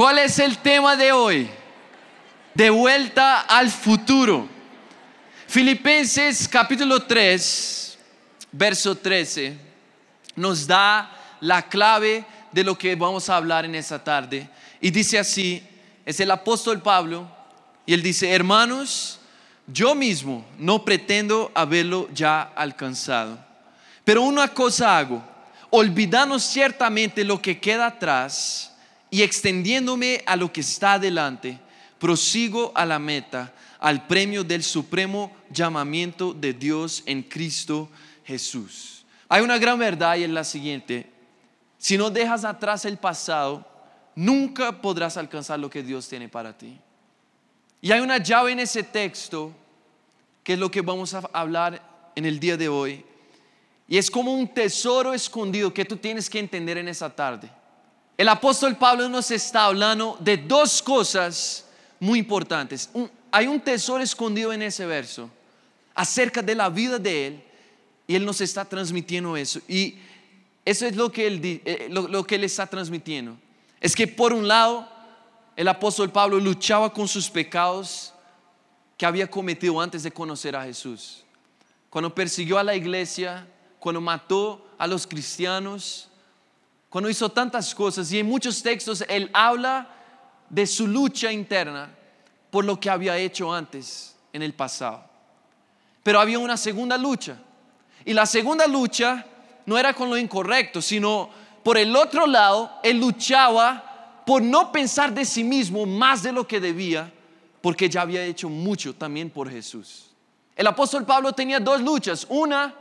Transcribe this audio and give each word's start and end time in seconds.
¿Cuál 0.00 0.16
es 0.16 0.38
el 0.38 0.56
tema 0.56 0.96
de 0.96 1.12
hoy? 1.12 1.46
De 2.54 2.70
vuelta 2.70 3.40
al 3.40 3.68
futuro. 3.70 4.48
Filipenses 5.46 6.48
capítulo 6.48 7.02
3, 7.02 7.98
verso 8.50 8.94
13, 8.94 9.58
nos 10.36 10.66
da 10.66 11.36
la 11.40 11.68
clave 11.68 12.24
de 12.50 12.64
lo 12.64 12.78
que 12.78 12.96
vamos 12.96 13.28
a 13.28 13.36
hablar 13.36 13.66
en 13.66 13.74
esta 13.74 14.02
tarde. 14.02 14.48
Y 14.80 14.90
dice 14.90 15.18
así, 15.18 15.62
es 16.06 16.18
el 16.18 16.30
apóstol 16.30 16.80
Pablo, 16.80 17.30
y 17.84 17.92
él 17.92 18.02
dice, 18.02 18.32
hermanos, 18.32 19.20
yo 19.66 19.94
mismo 19.94 20.46
no 20.56 20.82
pretendo 20.82 21.52
haberlo 21.54 22.08
ya 22.14 22.40
alcanzado, 22.56 23.38
pero 24.02 24.22
una 24.22 24.48
cosa 24.48 24.96
hago, 24.96 25.22
olvidando 25.68 26.38
ciertamente 26.38 27.22
lo 27.22 27.42
que 27.42 27.60
queda 27.60 27.88
atrás 27.88 28.69
y 29.10 29.22
extendiéndome 29.22 30.22
a 30.26 30.36
lo 30.36 30.52
que 30.52 30.60
está 30.60 30.94
adelante, 30.94 31.58
prosigo 31.98 32.72
a 32.74 32.86
la 32.86 32.98
meta, 32.98 33.52
al 33.78 34.06
premio 34.06 34.44
del 34.44 34.62
supremo 34.62 35.32
llamamiento 35.50 36.32
de 36.32 36.52
Dios 36.52 37.02
en 37.06 37.22
Cristo 37.22 37.88
Jesús. 38.24 39.04
Hay 39.28 39.42
una 39.42 39.58
gran 39.58 39.78
verdad 39.78 40.16
y 40.16 40.24
es 40.24 40.30
la 40.30 40.44
siguiente, 40.44 41.10
si 41.78 41.96
no 41.96 42.10
dejas 42.10 42.44
atrás 42.44 42.84
el 42.84 42.98
pasado, 42.98 43.66
nunca 44.14 44.82
podrás 44.82 45.16
alcanzar 45.16 45.58
lo 45.58 45.70
que 45.70 45.82
Dios 45.82 46.08
tiene 46.08 46.28
para 46.28 46.56
ti. 46.56 46.78
Y 47.80 47.90
hay 47.90 48.00
una 48.00 48.18
llave 48.18 48.52
en 48.52 48.60
ese 48.60 48.82
texto, 48.82 49.52
que 50.44 50.52
es 50.52 50.58
lo 50.58 50.70
que 50.70 50.82
vamos 50.82 51.14
a 51.14 51.22
hablar 51.32 52.12
en 52.14 52.26
el 52.26 52.38
día 52.38 52.56
de 52.58 52.68
hoy. 52.68 53.04
Y 53.88 53.96
es 53.96 54.10
como 54.10 54.34
un 54.34 54.46
tesoro 54.46 55.14
escondido 55.14 55.72
que 55.72 55.84
tú 55.84 55.96
tienes 55.96 56.28
que 56.28 56.38
entender 56.38 56.76
en 56.76 56.88
esa 56.88 57.08
tarde. 57.08 57.50
El 58.20 58.28
apóstol 58.28 58.76
Pablo 58.76 59.08
nos 59.08 59.30
está 59.30 59.64
hablando 59.64 60.18
de 60.20 60.36
dos 60.36 60.82
cosas 60.82 61.64
muy 61.98 62.18
importantes. 62.18 62.90
hay 63.30 63.46
un 63.46 63.58
tesoro 63.58 64.02
escondido 64.02 64.52
en 64.52 64.60
ese 64.60 64.84
verso 64.84 65.30
acerca 65.94 66.42
de 66.42 66.54
la 66.54 66.68
vida 66.68 66.98
de 66.98 67.26
él 67.28 67.42
y 68.06 68.14
él 68.14 68.26
nos 68.26 68.42
está 68.42 68.66
transmitiendo 68.66 69.38
eso. 69.38 69.62
Y 69.66 69.94
eso 70.66 70.84
es 70.84 70.96
lo 70.96 71.10
que 71.10 71.28
él, 71.28 71.62
eh, 71.64 71.88
lo 71.88 72.22
que 72.24 72.34
él 72.34 72.44
está 72.44 72.66
transmitiendo. 72.66 73.38
Es 73.80 73.96
que 73.96 74.06
por 74.06 74.34
un 74.34 74.46
lado, 74.46 74.86
el 75.56 75.68
apóstol 75.68 76.12
Pablo 76.12 76.38
luchaba 76.38 76.92
con 76.92 77.08
sus 77.08 77.30
pecados 77.30 78.12
que 78.98 79.06
había 79.06 79.30
cometido 79.30 79.80
antes 79.80 80.02
de 80.02 80.10
conocer 80.10 80.54
a 80.54 80.64
Jesús. 80.64 81.24
Cuando 81.88 82.14
persiguió 82.14 82.58
a 82.58 82.64
la 82.64 82.76
iglesia, 82.76 83.48
cuando 83.78 84.02
mató 84.02 84.68
a 84.76 84.86
los 84.86 85.06
cristianos, 85.06 86.09
cuando 86.90 87.08
hizo 87.08 87.30
tantas 87.30 87.74
cosas. 87.74 88.12
Y 88.12 88.18
en 88.18 88.26
muchos 88.26 88.62
textos 88.62 89.02
él 89.08 89.30
habla 89.32 89.88
de 90.50 90.66
su 90.66 90.86
lucha 90.86 91.32
interna 91.32 91.88
por 92.50 92.64
lo 92.64 92.78
que 92.78 92.90
había 92.90 93.16
hecho 93.16 93.52
antes 93.52 94.16
en 94.32 94.42
el 94.42 94.52
pasado. 94.52 95.04
Pero 96.02 96.20
había 96.20 96.38
una 96.38 96.56
segunda 96.56 96.98
lucha. 96.98 97.38
Y 98.04 98.12
la 98.12 98.26
segunda 98.26 98.66
lucha 98.66 99.24
no 99.66 99.78
era 99.78 99.94
con 99.94 100.10
lo 100.10 100.18
incorrecto, 100.18 100.82
sino 100.82 101.30
por 101.62 101.78
el 101.78 101.94
otro 101.94 102.26
lado, 102.26 102.72
él 102.82 102.98
luchaba 102.98 104.22
por 104.26 104.42
no 104.42 104.72
pensar 104.72 105.12
de 105.14 105.24
sí 105.24 105.44
mismo 105.44 105.86
más 105.86 106.22
de 106.22 106.32
lo 106.32 106.46
que 106.46 106.58
debía, 106.58 107.12
porque 107.60 107.88
ya 107.88 108.00
había 108.00 108.24
hecho 108.24 108.48
mucho 108.48 108.94
también 108.94 109.30
por 109.30 109.50
Jesús. 109.50 110.10
El 110.56 110.66
apóstol 110.66 111.04
Pablo 111.04 111.32
tenía 111.32 111.60
dos 111.60 111.80
luchas, 111.82 112.26
una 112.28 112.74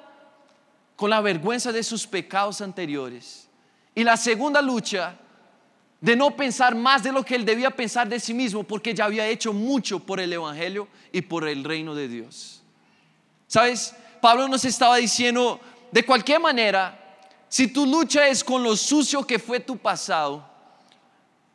con 0.95 1.09
la 1.09 1.21
vergüenza 1.21 1.71
de 1.71 1.83
sus 1.83 2.07
pecados 2.07 2.61
anteriores 2.61 3.48
y 4.00 4.03
la 4.05 4.16
segunda 4.16 4.61
lucha 4.61 5.14
de 6.00 6.16
no 6.16 6.33
pensar 6.33 6.73
más 6.73 7.03
de 7.03 7.11
lo 7.11 7.22
que 7.25 7.36
él 7.36 7.44
debía 7.44 7.69
pensar 7.69 8.08
de 8.08 8.17
sí 8.17 8.33
mismo, 8.33 8.64
porque 8.64 8.94
ya 8.94 9.03
había 9.03 9.28
hecho 9.28 9.52
mucho 9.52 10.00
por 10.00 10.22
el 10.22 10.31
Evangelio 10.31 10.88
y 11.11 11.19
por 11.19 11.45
el 11.45 11.66
reino 11.66 11.94
de 11.94 12.08
Dios. 12.08 12.61
¿Sabes? 13.45 13.94
Pablo 14.22 14.47
nos 14.47 14.64
estaba 14.64 14.95
diciendo, 14.95 15.59
de 15.92 16.05
cualquier 16.05 16.39
manera, 16.39 16.98
si 17.49 17.67
tu 17.67 17.86
lucha 17.86 18.26
es 18.30 18.42
con 18.42 18.64
lo 18.64 18.77
sucio 18.77 19.27
que 19.27 19.38
fue 19.38 19.59
tu 19.59 19.76
pasado, 19.76 20.48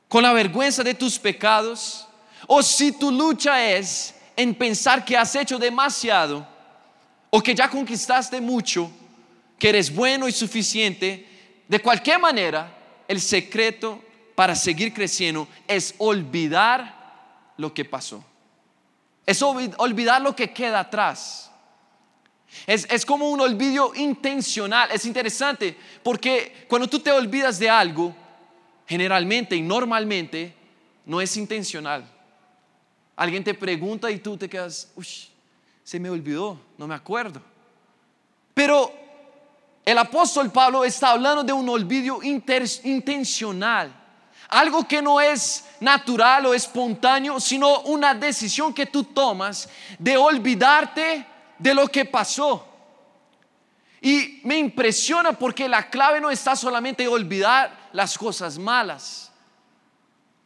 con 0.06 0.22
la 0.22 0.34
vergüenza 0.34 0.82
de 0.82 0.92
tus 0.92 1.18
pecados, 1.18 2.06
o 2.46 2.62
si 2.62 2.92
tu 2.92 3.10
lucha 3.10 3.72
es 3.72 4.14
en 4.36 4.54
pensar 4.54 5.02
que 5.02 5.16
has 5.16 5.34
hecho 5.34 5.58
demasiado, 5.58 6.46
o 7.30 7.40
que 7.40 7.54
ya 7.54 7.70
conquistaste 7.70 8.38
mucho, 8.38 8.90
que 9.58 9.70
eres 9.70 9.94
bueno 9.94 10.28
y 10.28 10.32
suficiente, 10.32 11.32
de 11.68 11.80
cualquier 11.80 12.18
manera, 12.18 12.76
el 13.08 13.20
secreto 13.20 14.02
para 14.34 14.54
seguir 14.54 14.92
creciendo 14.92 15.48
es 15.66 15.94
olvidar 15.98 17.52
lo 17.56 17.72
que 17.72 17.84
pasó. 17.84 18.24
Es 19.26 19.40
olvidar 19.42 20.20
lo 20.20 20.36
que 20.36 20.52
queda 20.52 20.80
atrás. 20.80 21.50
Es, 22.66 23.04
como 23.04 23.30
un 23.30 23.40
olvido 23.40 23.94
intencional. 23.94 24.90
Es 24.92 25.06
interesante 25.06 25.76
porque 26.02 26.66
cuando 26.68 26.88
tú 26.88 27.00
te 27.00 27.10
olvidas 27.10 27.58
de 27.58 27.70
algo, 27.70 28.14
generalmente 28.86 29.56
y 29.56 29.62
normalmente 29.62 30.54
no 31.06 31.20
es 31.20 31.36
intencional. 31.36 32.08
Alguien 33.16 33.44
te 33.44 33.54
pregunta 33.54 34.10
y 34.10 34.18
tú 34.18 34.36
te 34.36 34.48
quedas, 34.48 34.90
uy, 34.94 35.06
se 35.82 36.00
me 36.00 36.10
olvidó, 36.10 36.60
no 36.76 36.86
me 36.86 36.94
acuerdo. 36.94 37.40
Pero 38.52 38.92
el 39.84 39.98
apóstol 39.98 40.50
Pablo 40.50 40.84
está 40.84 41.10
hablando 41.10 41.44
de 41.44 41.52
un 41.52 41.68
olvido 41.68 42.20
intencional. 42.22 43.92
Algo 44.48 44.86
que 44.86 45.02
no 45.02 45.20
es 45.20 45.64
natural 45.80 46.46
o 46.46 46.54
espontáneo, 46.54 47.38
sino 47.40 47.80
una 47.80 48.14
decisión 48.14 48.72
que 48.72 48.86
tú 48.86 49.04
tomas 49.04 49.68
de 49.98 50.16
olvidarte 50.16 51.26
de 51.58 51.74
lo 51.74 51.88
que 51.88 52.04
pasó. 52.04 52.66
Y 54.00 54.40
me 54.44 54.58
impresiona 54.58 55.32
porque 55.32 55.68
la 55.68 55.88
clave 55.88 56.20
no 56.20 56.30
está 56.30 56.54
solamente 56.56 57.04
en 57.04 57.08
olvidar 57.10 57.88
las 57.92 58.18
cosas 58.18 58.58
malas, 58.58 59.32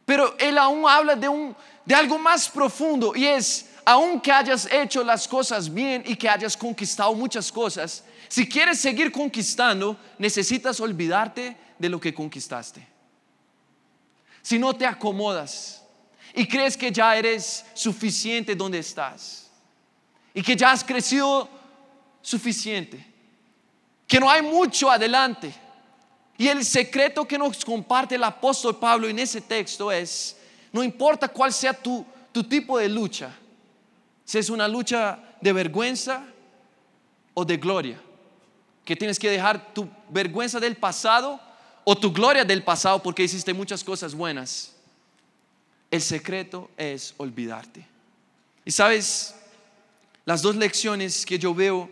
pero 0.05 0.35
él 0.37 0.57
aún 0.57 0.87
habla 0.87 1.15
de, 1.15 1.27
un, 1.27 1.55
de 1.85 1.93
algo 1.93 2.17
más 2.17 2.49
profundo 2.49 3.13
y 3.15 3.25
es, 3.25 3.68
aunque 3.89 4.31
hayas 4.31 4.71
hecho 4.71 5.03
las 5.03 5.27
cosas 5.27 5.73
bien 5.73 6.03
y 6.05 6.15
que 6.15 6.29
hayas 6.29 6.55
conquistado 6.55 7.11
muchas 7.15 7.51
cosas, 7.51 8.03
si 8.27 8.47
quieres 8.47 8.79
seguir 8.79 9.11
conquistando, 9.11 9.97
necesitas 10.19 10.79
olvidarte 10.79 11.57
de 11.79 11.89
lo 11.89 11.99
que 11.99 12.13
conquistaste. 12.13 12.87
Si 14.43 14.59
no 14.59 14.75
te 14.75 14.85
acomodas 14.85 15.81
y 16.35 16.47
crees 16.47 16.77
que 16.77 16.91
ya 16.91 17.17
eres 17.17 17.65
suficiente 17.73 18.53
donde 18.53 18.77
estás, 18.77 19.49
y 20.35 20.43
que 20.43 20.55
ya 20.55 20.71
has 20.71 20.83
crecido 20.83 21.49
suficiente, 22.21 23.03
que 24.07 24.19
no 24.19 24.29
hay 24.29 24.43
mucho 24.43 24.91
adelante. 24.91 25.51
Y 26.37 26.47
el 26.47 26.63
secreto 26.63 27.27
que 27.27 27.39
nos 27.39 27.65
comparte 27.65 28.13
el 28.13 28.23
apóstol 28.23 28.77
Pablo 28.77 29.07
en 29.07 29.17
ese 29.17 29.41
texto 29.41 29.91
es, 29.91 30.37
no 30.71 30.83
importa 30.83 31.27
cuál 31.27 31.51
sea 31.51 31.73
tu, 31.73 32.05
tu 32.31 32.43
tipo 32.43 32.77
de 32.77 32.87
lucha, 32.87 33.35
si 34.29 34.37
es 34.37 34.51
una 34.51 34.67
lucha 34.67 35.17
de 35.41 35.51
vergüenza 35.51 36.23
o 37.33 37.43
de 37.43 37.57
gloria, 37.57 37.99
que 38.85 38.95
tienes 38.95 39.17
que 39.17 39.27
dejar 39.27 39.73
tu 39.73 39.89
vergüenza 40.07 40.59
del 40.59 40.77
pasado 40.77 41.39
o 41.83 41.97
tu 41.97 42.13
gloria 42.13 42.45
del 42.45 42.61
pasado 42.61 43.01
porque 43.01 43.23
hiciste 43.23 43.55
muchas 43.55 43.83
cosas 43.83 44.13
buenas. 44.13 44.75
El 45.89 46.03
secreto 46.03 46.69
es 46.77 47.15
olvidarte. 47.17 47.83
Y 48.63 48.69
sabes, 48.69 49.33
las 50.25 50.43
dos 50.43 50.55
lecciones 50.55 51.25
que 51.25 51.39
yo 51.39 51.55
veo 51.55 51.89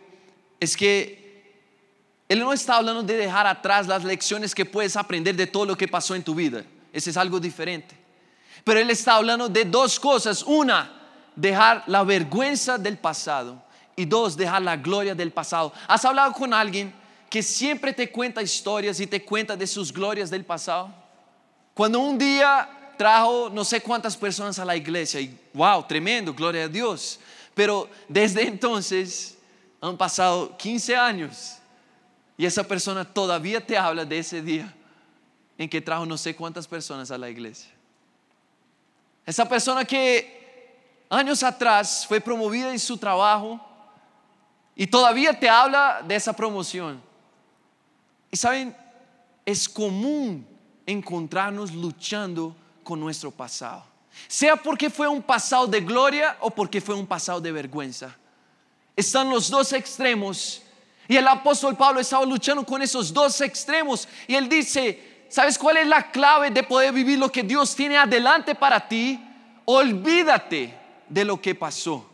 es 0.59 0.77
que 0.77 1.55
Él 2.29 2.37
no 2.37 2.53
está 2.53 2.75
hablando 2.75 3.01
de 3.01 3.17
dejar 3.17 3.47
atrás 3.47 3.87
las 3.87 4.03
lecciones 4.03 4.53
que 4.53 4.63
puedes 4.63 4.95
aprender 4.95 5.35
de 5.35 5.47
todo 5.47 5.65
lo 5.65 5.75
que 5.75 5.87
pasó 5.87 6.13
en 6.13 6.21
tu 6.21 6.35
vida. 6.35 6.63
Ese 6.93 7.09
es 7.09 7.17
algo 7.17 7.39
diferente. 7.39 7.95
Pero 8.63 8.79
Él 8.79 8.91
está 8.91 9.15
hablando 9.15 9.49
de 9.49 9.65
dos 9.65 9.99
cosas. 9.99 10.43
Una, 10.43 10.96
dejar 11.37 11.83
la 11.87 12.03
vergüenza 12.03 12.77
del 12.77 12.97
pasado. 12.97 13.63
Y 13.95 14.05
dos, 14.05 14.35
dejar 14.35 14.61
la 14.61 14.75
gloria 14.75 15.15
del 15.15 15.31
pasado. 15.31 15.71
¿Has 15.87 16.03
hablado 16.03 16.33
con 16.33 16.53
alguien 16.53 16.93
que 17.29 17.41
siempre 17.41 17.93
te 17.93 18.11
cuenta 18.11 18.41
historias 18.41 18.99
y 18.99 19.07
te 19.07 19.23
cuenta 19.23 19.55
de 19.55 19.65
sus 19.65 19.93
glorias 19.93 20.29
del 20.29 20.43
pasado? 20.43 20.93
Cuando 21.73 21.99
un 21.99 22.17
día 22.17 22.69
trajo 22.97 23.49
no 23.49 23.63
sé 23.63 23.81
cuántas 23.81 24.17
personas 24.17 24.59
a 24.59 24.65
la 24.65 24.75
iglesia 24.75 25.21
y 25.21 25.39
wow, 25.53 25.83
tremendo, 25.87 26.33
gloria 26.33 26.65
a 26.65 26.67
Dios. 26.67 27.19
Pero 27.53 27.89
desde 28.07 28.47
entonces 28.47 29.37
han 29.79 29.97
pasado 29.97 30.55
15 30.57 30.95
años 30.95 31.57
y 32.37 32.45
esa 32.45 32.63
persona 32.63 33.03
todavía 33.03 33.65
te 33.65 33.77
habla 33.77 34.05
de 34.05 34.19
ese 34.19 34.41
día 34.41 34.73
en 35.57 35.67
que 35.67 35.81
trajo 35.81 36.05
no 36.05 36.17
sé 36.17 36.35
cuántas 36.35 36.67
personas 36.67 37.09
a 37.09 37.17
la 37.17 37.29
iglesia. 37.29 37.71
Esa 39.25 39.47
persona 39.49 39.83
que 39.85 40.46
años 41.09 41.43
atrás 41.43 42.05
fue 42.07 42.19
promovida 42.19 42.71
en 42.71 42.79
su 42.79 42.97
trabajo 42.97 43.59
y 44.75 44.87
todavía 44.87 45.37
te 45.37 45.49
habla 45.49 46.01
de 46.05 46.15
esa 46.15 46.33
promoción. 46.33 47.01
Y 48.29 48.37
saben, 48.37 48.75
es 49.45 49.67
común 49.67 50.45
encontrarnos 50.85 51.73
luchando 51.73 52.55
con 52.83 52.99
nuestro 52.99 53.31
pasado. 53.31 53.83
Sea 54.27 54.55
porque 54.55 54.89
fue 54.89 55.07
un 55.07 55.21
pasado 55.21 55.67
de 55.67 55.81
gloria 55.81 56.37
o 56.39 56.49
porque 56.49 56.81
fue 56.81 56.95
un 56.95 57.05
pasado 57.05 57.39
de 57.39 57.51
vergüenza. 57.51 58.15
Están 58.95 59.29
los 59.29 59.49
dos 59.49 59.73
extremos. 59.73 60.61
Y 61.07 61.15
el 61.15 61.27
apóstol 61.27 61.77
Pablo 61.77 62.01
estaba 62.01 62.25
luchando 62.25 62.65
con 62.65 62.81
esos 62.81 63.13
dos 63.13 63.39
extremos. 63.41 64.07
Y 64.27 64.35
él 64.35 64.49
dice, 64.49 65.25
¿sabes 65.29 65.57
cuál 65.57 65.77
es 65.77 65.87
la 65.87 66.11
clave 66.11 66.51
de 66.51 66.63
poder 66.63 66.91
vivir 66.91 67.17
lo 67.17 67.31
que 67.31 67.43
Dios 67.43 67.75
tiene 67.75 67.97
adelante 67.97 68.55
para 68.55 68.85
ti? 68.87 69.19
Olvídate 69.65 70.86
de 71.09 71.25
lo 71.25 71.41
que 71.41 71.55
pasó. 71.55 72.07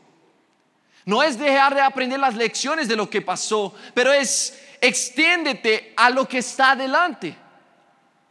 No 1.05 1.21
es 1.21 1.37
dejar 1.37 1.75
de 1.75 1.81
aprender 1.81 2.19
las 2.19 2.35
lecciones 2.35 2.87
de 2.87 2.95
lo 2.95 3.09
que 3.09 3.21
pasó, 3.21 3.73
pero 3.93 4.11
es 4.13 4.57
extiéndete 4.79 5.93
a 5.95 6.09
lo 6.09 6.27
que 6.27 6.37
está 6.37 6.71
adelante. 6.71 7.35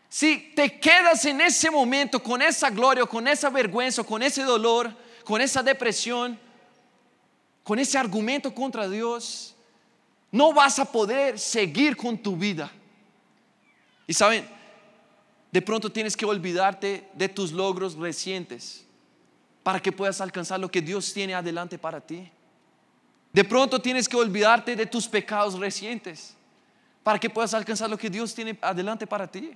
Si 0.09 0.53
te 0.55 0.79
quedas 0.79 1.25
en 1.25 1.41
ese 1.41 1.71
momento 1.71 2.23
con 2.23 2.43
esa 2.43 2.71
gloria, 2.71 3.07
con 3.07 3.27
esa 3.27 3.51
vergüenza, 3.51 4.05
con 4.05 4.23
ese 4.23 4.43
dolor, 4.43 4.95
con 5.25 5.41
esa 5.41 5.63
depresión, 5.63 6.39
con 7.63 7.79
ese 7.79 7.99
argumento 7.99 8.55
contra 8.55 8.89
Dios, 8.89 9.55
no 10.31 10.53
vas 10.53 10.79
a 10.79 10.85
poder 10.85 11.39
seguir 11.39 11.97
con 11.97 12.19
tu 12.19 12.37
vida. 12.37 12.71
Y 14.07 14.15
saben, 14.15 14.49
de 15.51 15.63
pronto 15.63 15.93
tienes 15.93 16.17
que 16.17 16.25
olvidarte 16.25 17.09
de 17.15 17.29
tus 17.29 17.53
logros 17.53 17.95
recientes 17.97 18.85
para 19.63 19.81
que 19.81 19.93
puedas 19.93 20.21
alcanzar 20.21 20.59
lo 20.59 20.71
que 20.71 20.81
Dios 20.81 21.13
tiene 21.13 21.35
adelante 21.35 21.79
para 21.79 22.01
ti. 22.01 22.31
De 23.33 23.45
pronto 23.45 23.81
tienes 23.81 24.09
que 24.09 24.17
olvidarte 24.17 24.77
de 24.77 24.87
tus 24.87 25.09
pecados 25.09 25.59
recientes 25.59 26.35
para 27.03 27.19
que 27.19 27.31
puedas 27.31 27.55
alcanzar 27.55 27.89
lo 27.89 27.97
que 27.97 28.11
Dios 28.11 28.35
tiene 28.35 28.59
adelante 28.61 29.07
para 29.07 29.27
ti. 29.27 29.53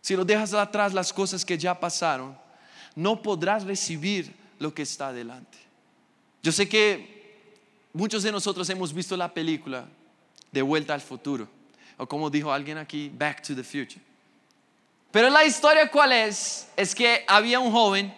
Si 0.00 0.16
lo 0.16 0.24
dejas 0.24 0.54
atrás 0.54 0.92
las 0.92 1.12
cosas 1.12 1.44
que 1.44 1.56
ya 1.56 1.78
pasaron, 1.78 2.36
no 2.94 3.20
podrás 3.22 3.64
recibir 3.64 4.34
lo 4.58 4.72
que 4.74 4.82
está 4.82 5.08
adelante. 5.08 5.58
Yo 6.42 6.52
sé 6.52 6.68
que 6.68 7.48
muchos 7.92 8.22
de 8.22 8.32
nosotros 8.32 8.68
hemos 8.70 8.92
visto 8.92 9.16
la 9.16 9.32
película 9.32 9.86
De 10.52 10.62
vuelta 10.62 10.94
al 10.94 11.00
futuro, 11.00 11.46
o 11.96 12.06
como 12.08 12.28
dijo 12.28 12.50
alguien 12.50 12.76
aquí, 12.76 13.08
Back 13.08 13.40
to 13.42 13.54
the 13.54 13.62
Future. 13.62 14.00
Pero 15.12 15.30
la 15.30 15.44
historia 15.44 15.88
cuál 15.88 16.10
es? 16.10 16.66
Es 16.76 16.92
que 16.92 17.24
había 17.28 17.60
un 17.60 17.70
joven, 17.70 18.12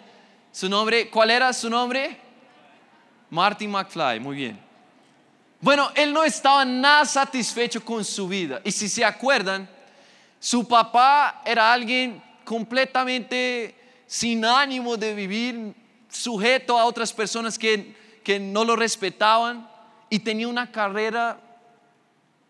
su 0.53 0.69
nombre, 0.69 1.09
¿cuál 1.09 1.31
era 1.31 1.51
su 1.51 1.67
nombre? 1.67 2.15
Martin 3.31 3.71
McFly, 3.71 4.19
muy 4.19 4.35
bien. 4.35 4.59
Bueno, 5.59 5.89
él 5.95 6.13
no 6.13 6.23
estaba 6.23 6.63
nada 6.63 7.05
satisfecho 7.05 7.83
con 7.83 8.05
su 8.05 8.27
vida. 8.27 8.61
Y 8.63 8.71
si 8.71 8.87
se 8.87 9.03
acuerdan, 9.03 9.67
su 10.39 10.67
papá 10.67 11.41
era 11.43 11.73
alguien 11.73 12.21
completamente 12.45 13.73
sin 14.05 14.45
ánimo 14.45 14.95
de 14.95 15.15
vivir, 15.15 15.73
sujeto 16.07 16.77
a 16.77 16.85
otras 16.85 17.11
personas 17.11 17.57
que, 17.57 17.95
no 18.39 18.63
lo 18.63 18.75
respetaban 18.75 19.67
y 20.07 20.19
tenía 20.19 20.47
una 20.47 20.71
carrera 20.71 21.39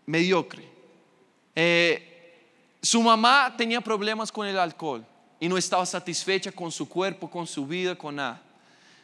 mediocre. 0.06 0.70
Eh, 1.56 2.50
su 2.82 3.02
mamá 3.02 3.54
tenía 3.56 3.80
problemas 3.80 4.30
con 4.30 4.46
el 4.46 4.60
alcohol 4.60 5.06
y 5.44 5.50
no 5.50 5.58
estaba 5.58 5.86
satisfecha 5.86 6.54
con 6.54 6.72
su 6.72 6.88
cuerpo, 6.88 7.30
con 7.30 7.46
su 7.46 7.68
vida, 7.68 7.96
con 7.96 8.16
nada. 8.16 8.42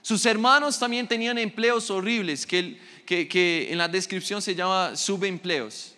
Sus 0.02 0.26
hermanos 0.26 0.80
también 0.80 1.06
tenían 1.06 1.38
empleos 1.38 1.92
horribles 1.92 2.46
que, 2.46 2.80
que 3.06 3.68
en 3.70 3.78
la 3.78 3.90
descripción 3.90 4.42
se 4.42 4.56
llama 4.56 4.96
subempleos. 4.96 5.96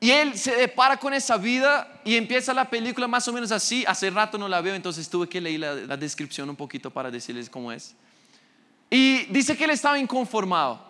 Y 0.00 0.12
él 0.12 0.38
se 0.38 0.56
depara 0.56 0.96
con 0.96 1.12
esa 1.12 1.36
vida 1.36 2.00
y 2.06 2.16
empieza 2.16 2.54
la 2.54 2.70
película 2.70 3.06
más 3.06 3.28
o 3.28 3.32
menos 3.34 3.52
así. 3.52 3.84
Hace 3.86 4.08
rato 4.08 4.38
no 4.38 4.48
la 4.48 4.62
veo, 4.62 4.74
entonces 4.74 5.06
tuve 5.10 5.28
que 5.28 5.42
leer 5.42 5.60
la, 5.60 5.96
descripción 5.98 6.48
un 6.48 6.56
poquito 6.56 6.90
para 6.90 7.10
decirles 7.10 7.50
cómo 7.50 7.70
es. 7.70 7.94
Y 8.88 9.26
dice 9.26 9.58
que 9.58 9.64
él 9.64 9.72
estaba 9.72 9.98
inconformado. 9.98 10.82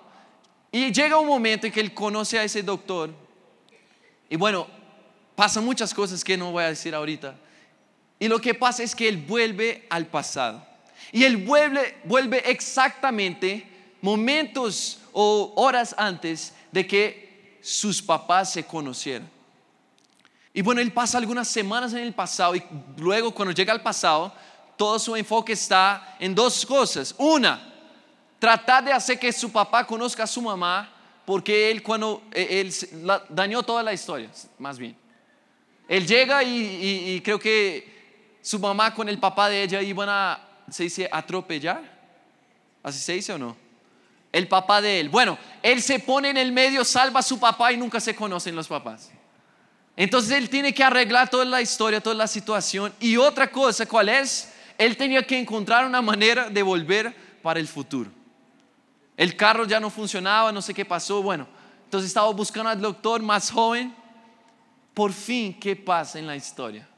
Y 0.71 0.93
llega 0.93 1.19
un 1.19 1.27
momento 1.27 1.67
en 1.67 1.73
que 1.73 1.81
él 1.81 1.93
conoce 1.93 2.39
a 2.39 2.45
ese 2.45 2.63
doctor. 2.63 3.11
Y 4.31 4.37
bueno, 4.37 4.69
pasan 5.35 5.65
muchas 5.65 5.93
cosas 5.93 6.23
que 6.23 6.37
no 6.37 6.53
voy 6.53 6.63
a 6.63 6.69
decir 6.69 6.95
ahorita. 6.95 7.48
Y 8.19 8.29
lo 8.29 8.41
que 8.41 8.55
pasa 8.55 8.83
es 8.83 8.95
que 8.95 9.09
él 9.09 9.17
vuelve 9.17 9.87
al 9.91 10.07
pasado. 10.07 10.67
Y 11.13 11.25
él 11.25 11.37
vuelve, 11.39 11.97
vuelve 12.05 12.51
exactamente 12.51 13.67
momentos 14.01 15.01
o 15.13 15.53
horas 15.57 15.95
antes 15.99 16.55
de 16.73 16.87
que 16.87 17.59
sus 17.61 18.03
papás 18.03 18.53
se 18.53 18.65
conocieron. 18.65 19.29
Y 20.53 20.63
bueno, 20.63 20.81
él 20.81 20.93
pasa 20.93 21.19
algunas 21.19 21.49
semanas 21.49 21.93
en 21.93 22.01
el 22.01 22.13
pasado 22.13 22.57
y 22.57 22.63
luego 22.97 23.33
cuando 23.33 23.53
llega 23.53 23.73
al 23.73 23.83
pasado, 23.83 24.33
todo 24.77 24.99
su 24.99 25.15
enfoque 25.15 25.53
está 25.53 26.17
en 26.19 26.35
dos 26.35 26.65
cosas. 26.65 27.15
Una, 27.19 27.73
tratar 28.39 28.85
de 28.85 28.93
hacer 28.93 29.19
que 29.19 29.33
su 29.33 29.51
papá 29.51 29.87
conozca 29.87 30.23
a 30.23 30.27
su 30.27 30.41
mamá, 30.41 30.93
porque 31.25 31.71
él 31.71 31.83
cuando 31.83 32.23
e, 32.33 32.61
él, 32.61 32.75
dañó 33.29 33.63
toda 33.63 33.83
la 33.83 33.93
historia, 33.93 34.31
más 34.59 34.79
bien. 34.79 34.97
Él 35.89 36.07
llega 36.07 36.43
y, 36.43 37.21
creo 37.25 37.39
que 37.39 37.98
su 38.43 38.59
mamá 38.59 38.95
con 38.95 39.09
el 39.09 39.19
papá 39.19 39.49
de 39.49 39.63
ella 39.63 39.83
iban 39.83 40.09
a, 40.09 40.41
se 40.71 40.85
dice, 40.85 41.09
atropellar. 41.11 41.83
¿Así 42.83 42.99
se 42.99 43.13
dice 43.15 43.33
o 43.33 43.39
no? 43.39 43.69
el 44.33 44.49
papá 44.49 44.81
de 44.81 45.01
él. 45.01 45.09
Bueno, 45.09 45.39
él 45.63 45.83
se 45.83 45.99
pone 45.99 46.31
en 46.31 46.37
el 46.37 46.53
medio, 46.53 46.85
salva 46.85 47.21
a 47.21 47.23
su 47.23 47.39
papá 47.39 47.73
y 47.73 47.77
nunca 47.77 48.01
se 48.01 48.15
conocen 48.15 48.55
los 48.55 48.69
papás. 48.69 49.11
Entonces 49.97 50.33
él 50.33 50.49
tiene 50.49 50.73
que 50.73 50.85
arreglar 50.85 51.29
toda 51.29 51.45
la 51.45 51.61
historia, 51.61 52.01
toda 52.01 52.15
la 52.15 52.27
situación. 52.27 52.93
Y 53.01 53.17
otra 53.17 53.51
cosa, 53.51 53.87
¿cuál 53.87 54.09
es? 54.09 54.53
Él 54.77 54.97
tenía 54.97 55.27
que 55.27 55.39
encontrar 55.39 55.85
una 55.85 56.01
manera 56.01 56.49
de 56.49 56.63
volver 56.63 57.15
para 57.43 57.59
el 57.59 57.67
futuro. 57.67 58.11
El 59.17 59.35
carro 59.35 59.65
ya 59.65 59.81
no 59.81 59.91
funcionaba, 59.91 60.53
no 60.53 60.63
sé 60.63 60.73
qué 60.73 60.85
pasó. 60.85 61.21
Bueno, 61.23 61.49
entonces 61.85 62.09
estaba 62.09 62.31
buscando 62.31 62.71
al 62.71 62.81
doctor 62.81 63.21
más 63.23 63.51
joven. 63.51 63.95
Por 64.95 65.13
fin, 65.13 65.59
¿qué 65.59 65.75
pasa 65.75 66.19
en 66.19 66.27
la 66.27 66.37
historia? 66.37 66.89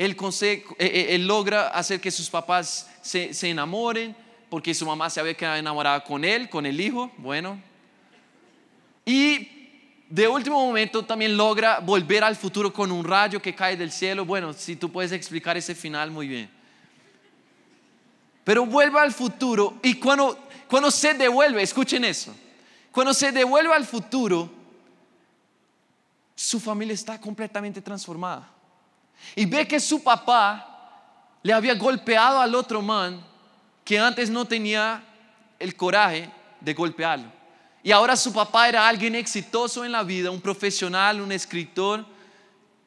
Él, 0.00 0.16
eh, 0.40 0.64
eh, 0.78 1.18
logra 1.18 1.68
hacer 1.68 2.00
que 2.00 2.10
sus 2.10 2.30
papás 2.30 2.88
se, 3.02 3.34
se 3.34 3.50
enamoren 3.50 4.16
porque 4.48 4.72
su 4.72 4.86
mamá 4.86 5.10
se 5.10 5.20
había 5.20 5.34
quedado 5.34 5.56
enamorada 5.58 6.02
con 6.02 6.24
él, 6.24 6.48
con 6.48 6.64
el 6.64 6.80
hijo, 6.80 7.10
bueno. 7.18 7.60
Y 9.04 9.46
de 10.08 10.26
último 10.26 10.64
momento 10.64 11.04
también 11.04 11.36
logra 11.36 11.80
volver 11.80 12.24
al 12.24 12.34
futuro 12.34 12.72
con 12.72 12.90
un 12.90 13.04
rayo 13.04 13.42
que 13.42 13.54
cae 13.54 13.76
del 13.76 13.92
cielo. 13.92 14.24
Bueno, 14.24 14.54
si 14.54 14.74
tú 14.74 14.90
puedes 14.90 15.12
explicar 15.12 15.58
ese 15.58 15.74
final, 15.74 16.10
muy 16.10 16.28
bien. 16.28 16.50
Pero 18.42 18.64
vuelve 18.64 18.98
al 19.00 19.12
futuro 19.12 19.80
y 19.82 19.96
cuando, 19.96 20.48
cuando 20.66 20.90
se 20.90 21.12
devuelve, 21.12 21.60
escuchen 21.60 22.06
eso, 22.06 22.34
cuando 22.90 23.12
se 23.12 23.32
devuelve 23.32 23.74
al 23.74 23.84
futuro, 23.84 24.50
su 26.34 26.58
familia 26.58 26.94
está 26.94 27.20
completamente 27.20 27.82
transformada. 27.82 28.50
Y 29.34 29.46
ve 29.46 29.66
que 29.66 29.80
su 29.80 30.02
papá 30.02 30.66
le 31.42 31.52
había 31.52 31.74
golpeado 31.74 32.40
al 32.40 32.54
otro 32.54 32.82
man 32.82 33.24
que 33.84 33.98
antes 33.98 34.30
no 34.30 34.44
tenía 34.44 35.02
el 35.58 35.74
coraje 35.76 36.30
de 36.60 36.74
golpearlo. 36.74 37.30
Y 37.82 37.92
ahora 37.92 38.14
su 38.16 38.32
papá 38.32 38.68
era 38.68 38.86
alguien 38.86 39.14
exitoso 39.14 39.84
en 39.84 39.92
la 39.92 40.02
vida, 40.02 40.30
un 40.30 40.40
profesional, 40.40 41.20
un 41.20 41.32
escritor. 41.32 42.04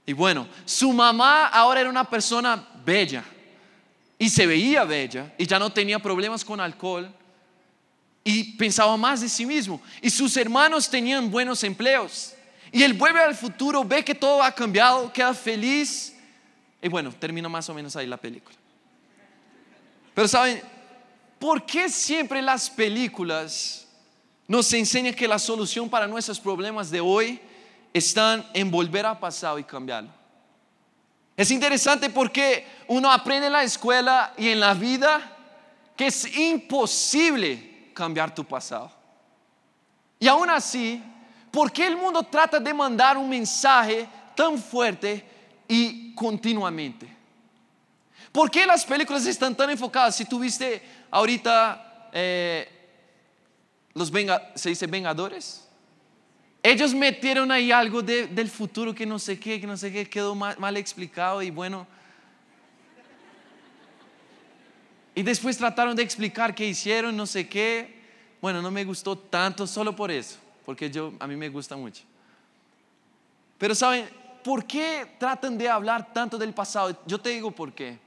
Y 0.05 0.13
bueno, 0.13 0.47
su 0.65 0.93
mamá 0.93 1.47
ahora 1.47 1.81
era 1.81 1.89
una 1.89 2.03
persona 2.03 2.67
bella 2.85 3.23
y 4.19 4.29
se 4.29 4.45
veía 4.45 4.83
bella 4.83 5.33
y 5.37 5.47
ya 5.47 5.57
no 5.57 5.71
tenía 5.71 5.99
problemas 5.99 6.45
con 6.45 6.59
alcohol 6.59 7.11
y 8.23 8.55
pensaba 8.55 8.95
más 8.95 9.21
de 9.21 9.29
sí 9.29 9.45
mismo. 9.45 9.81
Y 10.01 10.09
sus 10.09 10.37
hermanos 10.37 10.89
tenían 10.89 11.29
buenos 11.29 11.63
empleos. 11.63 12.33
Y 12.71 12.81
él 12.83 12.93
vuelve 12.93 13.19
al 13.19 13.35
futuro, 13.35 13.83
ve 13.83 14.03
que 14.03 14.15
todo 14.15 14.41
ha 14.41 14.51
cambiado, 14.51 15.11
queda 15.11 15.33
feliz. 15.33 16.12
Y 16.83 16.89
bueno, 16.89 17.11
termina 17.17 17.49
más 17.49 17.67
o 17.69 17.73
menos 17.73 17.95
ahí 17.95 18.05
la 18.05 18.17
película. 18.17 18.55
Pero 20.13 20.27
saben, 20.27 20.61
¿Por 21.43 21.65
qué 21.65 21.89
siempre 21.89 22.41
las 22.41 22.69
películas 22.69 23.85
nos 24.47 24.71
enseñan 24.71 25.13
que 25.13 25.27
la 25.27 25.37
solución 25.37 25.89
para 25.89 26.07
nuestros 26.07 26.39
problemas 26.39 26.89
de 26.89 27.01
hoy 27.01 27.37
están 27.93 28.49
en 28.53 28.71
volver 28.71 29.05
a 29.05 29.19
pasado 29.19 29.59
y 29.59 29.65
cambiarlo? 29.65 30.09
Es 31.35 31.51
interesante 31.51 32.09
porque 32.09 32.65
uno 32.87 33.11
aprende 33.11 33.47
en 33.47 33.51
la 33.51 33.63
escuela 33.63 34.33
y 34.37 34.47
en 34.47 34.61
la 34.61 34.73
vida 34.73 35.35
que 35.97 36.07
es 36.07 36.33
imposible 36.33 37.91
cambiar 37.93 38.33
tu 38.33 38.45
pasado. 38.45 38.89
Y 40.21 40.29
aún 40.29 40.49
así, 40.49 41.03
¿por 41.51 41.73
qué 41.73 41.87
el 41.87 41.97
mundo 41.97 42.23
trata 42.23 42.57
de 42.57 42.73
mandar 42.73 43.17
un 43.17 43.27
mensaje 43.27 44.07
tan 44.33 44.57
fuerte 44.57 45.27
y 45.73 46.13
continuamente? 46.13 47.07
¿Por 48.31 48.51
qué 48.51 48.63
las 48.67 48.85
películas 48.85 49.25
están 49.25 49.55
tan 49.55 49.71
enfocadas? 49.71 50.15
Si 50.15 50.25
tuviste 50.25 50.83
ahorita 51.09 52.09
eh, 52.13 52.67
los 53.95 54.11
se 54.53 54.69
dice 54.69 54.85
vengadores. 54.85 55.67
Ellos 56.61 56.93
metieron 56.93 57.51
ahí 57.51 57.71
algo 57.71 58.03
del 58.03 58.49
futuro 58.49 58.93
que 58.93 59.05
no 59.05 59.17
sé 59.17 59.39
qué, 59.39 59.59
que 59.59 59.65
no 59.65 59.75
sé 59.75 59.91
qué, 59.91 60.07
quedó 60.07 60.35
mal, 60.35 60.77
explicado 60.77 61.41
y 61.41 61.49
bueno. 61.49 61.87
Y 65.15 65.23
después 65.23 65.57
trataron 65.57 65.95
de 65.95 66.03
explicar 66.03 66.53
qué 66.53 66.67
hicieron, 66.67 67.17
no 67.17 67.25
sé 67.25 67.49
qué. 67.49 67.99
Bueno, 68.39 68.61
no 68.61 68.69
me 68.69 68.85
gustó 68.85 69.17
tanto 69.17 69.65
solo 69.65 69.95
por 69.95 70.11
eso, 70.11 70.37
porque 70.65 70.89
yo, 70.89 71.13
a 71.19 71.25
mí 71.25 71.35
me 71.35 71.49
gusta 71.49 71.75
mucho. 71.75 72.03
Pero 73.57 73.75
saben, 73.75 74.22
¿por 74.43 74.65
qué 74.65 75.15
tratan 75.17 75.57
de 75.57 75.69
hablar 75.69 76.13
tanto 76.13 76.37
del 76.37 76.53
pasado? 76.53 76.95
Yo 77.05 77.19
te 77.19 77.29
digo 77.29 77.51
por 77.51 77.73
qué. 77.73 77.97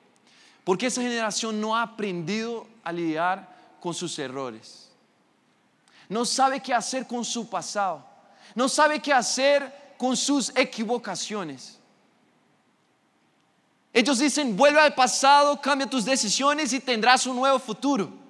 Porque 0.62 0.86
esa 0.86 1.00
generación 1.00 1.60
no 1.60 1.76
ha 1.76 1.82
aprendido 1.82 2.66
a 2.84 2.92
lidiar 2.92 3.48
con 3.80 3.94
sus 3.94 4.18
errores. 4.18 4.90
No 6.08 6.24
sabe 6.24 6.60
qué 6.60 6.74
hacer 6.74 7.06
con 7.06 7.24
su 7.24 7.48
pasado. 7.48 8.04
No 8.54 8.68
sabe 8.68 9.00
qué 9.00 9.12
hacer 9.12 9.94
con 9.96 10.16
sus 10.16 10.50
equivocaciones. 10.56 11.78
Ellos 13.92 14.18
dicen, 14.18 14.56
vuelve 14.56 14.80
al 14.80 14.94
pasado, 14.94 15.60
cambia 15.60 15.88
tus 15.88 16.04
decisiones 16.04 16.72
y 16.72 16.80
tendrás 16.80 17.26
un 17.26 17.36
nuevo 17.36 17.58
futuro. 17.58 18.25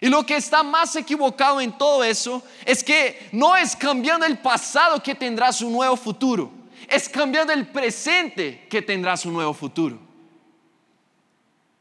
Y 0.00 0.08
lo 0.08 0.24
que 0.24 0.36
está 0.36 0.62
más 0.62 0.94
equivocado 0.94 1.60
en 1.60 1.76
todo 1.76 2.04
eso 2.04 2.42
es 2.64 2.84
que 2.84 3.28
no 3.32 3.56
es 3.56 3.74
cambiando 3.74 4.24
el 4.26 4.38
pasado 4.38 5.02
que 5.02 5.14
tendrás 5.14 5.60
un 5.60 5.72
nuevo 5.72 5.96
futuro, 5.96 6.52
es 6.88 7.08
cambiando 7.08 7.52
el 7.52 7.66
presente 7.66 8.66
que 8.70 8.80
tendrás 8.80 9.26
un 9.26 9.32
nuevo 9.32 9.52
futuro. 9.52 9.98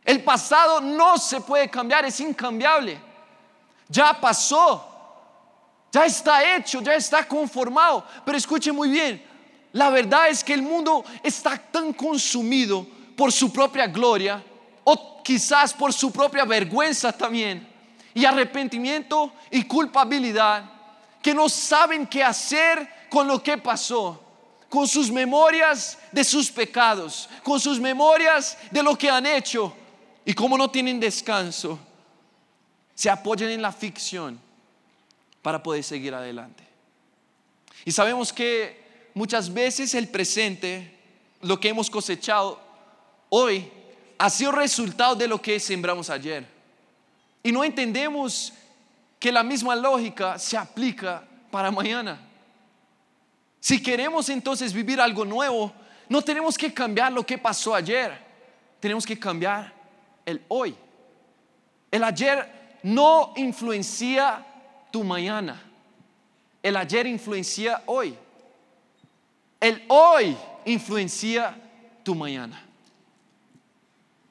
El 0.04 0.24
pasado 0.24 0.82
no 0.82 1.18
se 1.18 1.42
puede 1.42 1.70
cambiar, 1.70 2.06
es 2.06 2.20
incambiable. 2.20 3.00
Ya 3.90 4.20
pasó, 4.20 4.84
ya 5.92 6.06
está 6.06 6.56
hecho, 6.56 6.82
ya 6.82 6.96
está 6.96 7.28
conformado. 7.28 8.04
Pero 8.26 8.38
escuche 8.38 8.72
muy 8.72 8.90
bien, 8.90 9.24
la 9.74 9.90
verdad 9.90 10.30
es 10.30 10.44
que 10.44 10.54
el 10.54 10.62
mundo 10.62 11.06
está 11.22 11.58
tan 11.58 11.94
consumido 11.94 12.88
por 13.16 13.32
su 13.32 13.52
propia 13.52 13.86
gloria 13.86 14.44
o 14.86 15.22
quizás 15.22 15.74
por 15.74 15.94
su 15.94 16.12
propia 16.12 16.46
vergüenza 16.46 17.12
también 17.12 17.67
y 18.18 18.26
arrepentimiento 18.26 19.32
y 19.52 19.62
culpabilidad 19.66 20.68
que 21.22 21.36
no 21.36 21.48
saben 21.48 22.08
qué 22.08 22.24
hacer 22.24 22.90
con 23.12 23.28
lo 23.28 23.44
que 23.44 23.60
pasó, 23.60 24.20
con 24.70 24.88
sus 24.88 25.12
memorias 25.12 26.00
de 26.12 26.24
sus 26.24 26.50
pecados, 26.50 27.30
con 27.44 27.60
sus 27.60 27.80
memorias 27.80 28.58
de 28.72 28.82
lo 28.82 28.98
que 28.98 29.08
han 29.08 29.28
hecho 29.28 29.72
y 30.26 30.34
como 30.34 30.58
no 30.58 30.68
tienen 30.68 31.00
descanso, 31.00 31.78
se 32.96 33.08
apoyan 33.08 33.52
en 33.52 33.62
la 33.62 33.72
ficción 33.72 34.42
para 35.44 35.62
poder 35.62 35.84
seguir 35.84 36.16
adelante. 36.16 36.64
Y 37.86 37.92
sabemos 37.92 38.34
que 38.34 39.12
muchas 39.14 39.54
veces 39.54 39.94
el 39.94 40.08
presente, 40.08 40.92
lo 41.42 41.60
que 41.60 41.70
hemos 41.70 41.88
cosechado 41.88 42.60
hoy, 43.30 43.72
ha 44.18 44.28
sido 44.32 44.54
resultado 44.54 45.16
de 45.16 45.28
lo 45.28 45.40
que 45.40 45.60
sembramos 45.60 46.10
ayer. 46.10 46.57
Y 47.44 47.52
no 47.52 47.64
entendemos 47.64 48.54
que 49.20 49.32
la 49.32 49.44
misma 49.44 49.76
lógica 49.76 50.38
se 50.38 50.58
aplica 50.58 51.24
para 51.52 51.72
mañana. 51.72 52.20
Si 53.60 53.82
queremos 53.82 54.30
entonces 54.30 54.74
vivir 54.74 55.02
algo 55.02 55.26
nuevo, 55.26 55.74
no 56.10 56.22
tenemos 56.22 56.58
que 56.58 56.74
cambiar 56.74 57.12
lo 57.12 57.26
que 57.26 57.38
pasó 57.38 57.74
ayer, 57.74 58.18
tenemos 58.80 59.06
que 59.06 59.18
cambiar 59.18 59.74
el 60.26 60.42
hoy. 60.48 60.76
El 61.92 62.04
ayer 62.04 62.80
no 62.84 63.34
influencia 63.36 64.46
tu 64.92 65.04
mañana, 65.04 65.62
el 66.62 66.76
ayer 66.76 67.08
influencia 67.08 67.82
hoy. 67.86 68.16
El 69.60 69.84
hoy 69.88 70.38
influencia 70.66 71.56
tu 72.04 72.14
mañana. 72.14 72.64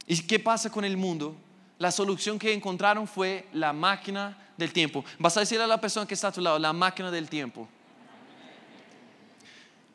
¿Y 0.07 0.23
qué 0.23 0.39
pasa 0.39 0.71
con 0.71 0.85
el 0.85 0.97
mundo? 0.97 1.35
La 1.79 1.91
solución 1.91 2.39
que 2.39 2.53
encontraron 2.53 3.07
fue 3.07 3.49
la 3.53 3.73
máquina 3.73 4.37
del 4.57 4.73
tiempo. 4.73 5.05
Vas 5.19 5.37
a 5.37 5.41
decirle 5.41 5.65
a 5.65 5.67
la 5.67 5.81
persona 5.81 6.07
que 6.07 6.15
está 6.15 6.29
a 6.29 6.33
tu 6.33 6.41
lado, 6.41 6.59
la 6.59 6.73
máquina 6.73 7.11
del 7.11 7.29
tiempo. 7.29 7.69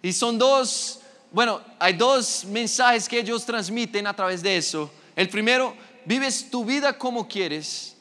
Y 0.02 0.14
son 0.14 0.38
dos, 0.38 1.02
bueno, 1.32 1.62
hay 1.80 1.94
dos 1.94 2.46
mensajes 2.46 3.08
que 3.08 3.20
ellos 3.20 3.46
transmiten 3.46 4.06
a 4.08 4.16
través 4.16 4.42
de 4.42 4.58
eso. 4.58 4.92
El 5.16 5.30
primero, 5.30 5.76
vives 6.06 6.50
tu 6.50 6.66
vida 6.66 6.98
como 6.98 7.28
quieres 7.28 7.98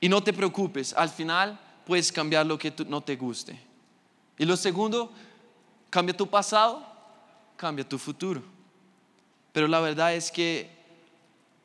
y 0.00 0.08
no 0.08 0.22
te 0.22 0.32
preocupes. 0.32 0.92
Al 0.94 1.08
final 1.08 1.58
puedes 1.86 2.10
cambiar 2.10 2.46
lo 2.46 2.58
que 2.58 2.72
no 2.86 3.00
te 3.00 3.16
guste. 3.16 3.58
Y 4.38 4.44
lo 4.44 4.56
segundo, 4.56 5.12
Cambia 5.90 6.16
tu 6.16 6.28
pasado, 6.28 6.86
cambia 7.56 7.86
tu 7.86 7.98
futuro. 7.98 8.40
Pero 9.52 9.66
la 9.66 9.80
verdad 9.80 10.14
es 10.14 10.30
que 10.30 10.70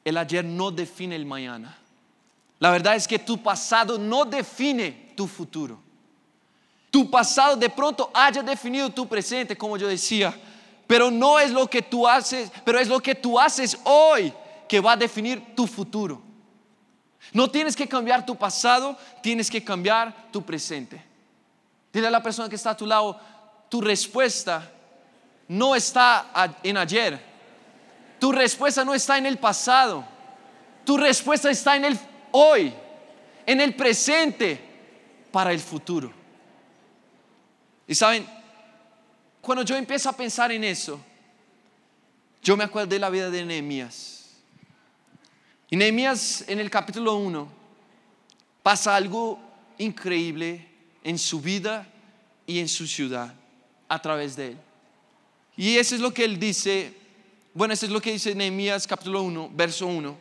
el 0.05 0.17
ayer 0.17 0.45
no 0.45 0.71
define 0.71 1.15
el 1.15 1.25
mañana. 1.25 1.75
La 2.59 2.69
verdad 2.69 2.95
es 2.95 3.07
que 3.07 3.19
tu 3.19 3.41
pasado 3.41 3.97
no 3.97 4.23
define 4.23 5.11
tu 5.17 5.27
futuro. 5.27 5.79
Tu 6.91 7.09
pasado 7.09 7.57
de 7.57 7.69
pronto 7.69 8.09
haya 8.13 8.41
definido 8.41 8.89
tu 8.89 9.07
presente, 9.07 9.57
como 9.57 9.75
yo 9.75 9.87
decía, 9.87 10.33
pero 10.87 11.11
no 11.11 11.39
es 11.39 11.51
lo 11.51 11.67
que 11.67 11.81
tú 11.81 12.07
haces, 12.07 12.51
pero 12.63 12.79
es 12.79 12.87
lo 12.87 13.01
que 13.01 13.15
tú 13.15 13.37
haces 13.39 13.77
hoy 13.83 14.31
que 14.69 14.79
va 14.79 14.93
a 14.93 14.97
definir 14.97 15.55
tu 15.55 15.67
futuro. 15.67 16.21
No 17.33 17.49
tienes 17.49 17.75
que 17.75 17.87
cambiar 17.87 18.25
tu 18.25 18.35
pasado, 18.35 18.95
tienes 19.21 19.49
que 19.49 19.63
cambiar 19.63 20.31
tu 20.31 20.43
presente. 20.43 21.03
Dile 21.91 22.07
a 22.07 22.11
la 22.11 22.21
persona 22.21 22.47
que 22.47 22.55
está 22.55 22.69
a 22.69 22.77
tu 22.77 22.85
lado, 22.85 23.19
tu 23.67 23.81
respuesta 23.81 24.71
no 25.47 25.75
está 25.75 26.53
en 26.63 26.77
ayer. 26.77 27.34
Tu 28.25 28.31
respuesta 28.31 28.83
no 28.83 28.95
está 28.95 29.19
en 29.19 29.27
el 29.27 29.37
pasado. 29.37 30.03
Tu 30.83 30.97
respuesta 30.97 31.51
está 31.51 31.75
en 31.75 31.85
el 31.85 31.99
hoy, 32.31 32.73
en 33.45 33.61
el 33.61 33.75
presente, 33.75 34.59
para 35.31 35.51
el 35.51 35.59
futuro. 35.59 36.11
Y 37.87 37.93
saben, 37.93 38.27
cuando 39.39 39.63
yo 39.63 39.75
empiezo 39.75 40.09
a 40.09 40.13
pensar 40.13 40.51
en 40.51 40.63
eso, 40.63 40.99
yo 42.41 42.57
me 42.57 42.63
acuerdo 42.63 42.87
de 42.87 42.97
la 42.97 43.11
vida 43.11 43.29
de 43.29 43.45
Nehemías. 43.45 44.31
Y 45.69 45.75
Nehemías 45.75 46.45
en 46.47 46.59
el 46.59 46.71
capítulo 46.71 47.17
1 47.17 47.47
pasa 48.63 48.95
algo 48.95 49.39
increíble 49.77 50.67
en 51.03 51.19
su 51.19 51.41
vida 51.41 51.87
y 52.47 52.57
en 52.57 52.69
su 52.69 52.87
ciudad 52.87 53.35
a 53.87 54.01
través 54.01 54.35
de 54.35 54.47
él. 54.47 54.57
Y 55.55 55.77
eso 55.77 55.93
es 55.93 56.01
lo 56.01 56.11
que 56.11 56.25
él 56.25 56.39
dice, 56.39 57.04
bueno, 57.55 57.73
eso 57.73 57.85
es 57.85 57.91
lo 57.93 58.01
que 58.01 58.11
dice 58.11 58.35
Nehemías 58.35 58.85
capítulo 58.85 59.21
1, 59.21 59.49
verso 59.53 59.87
1. 59.87 60.17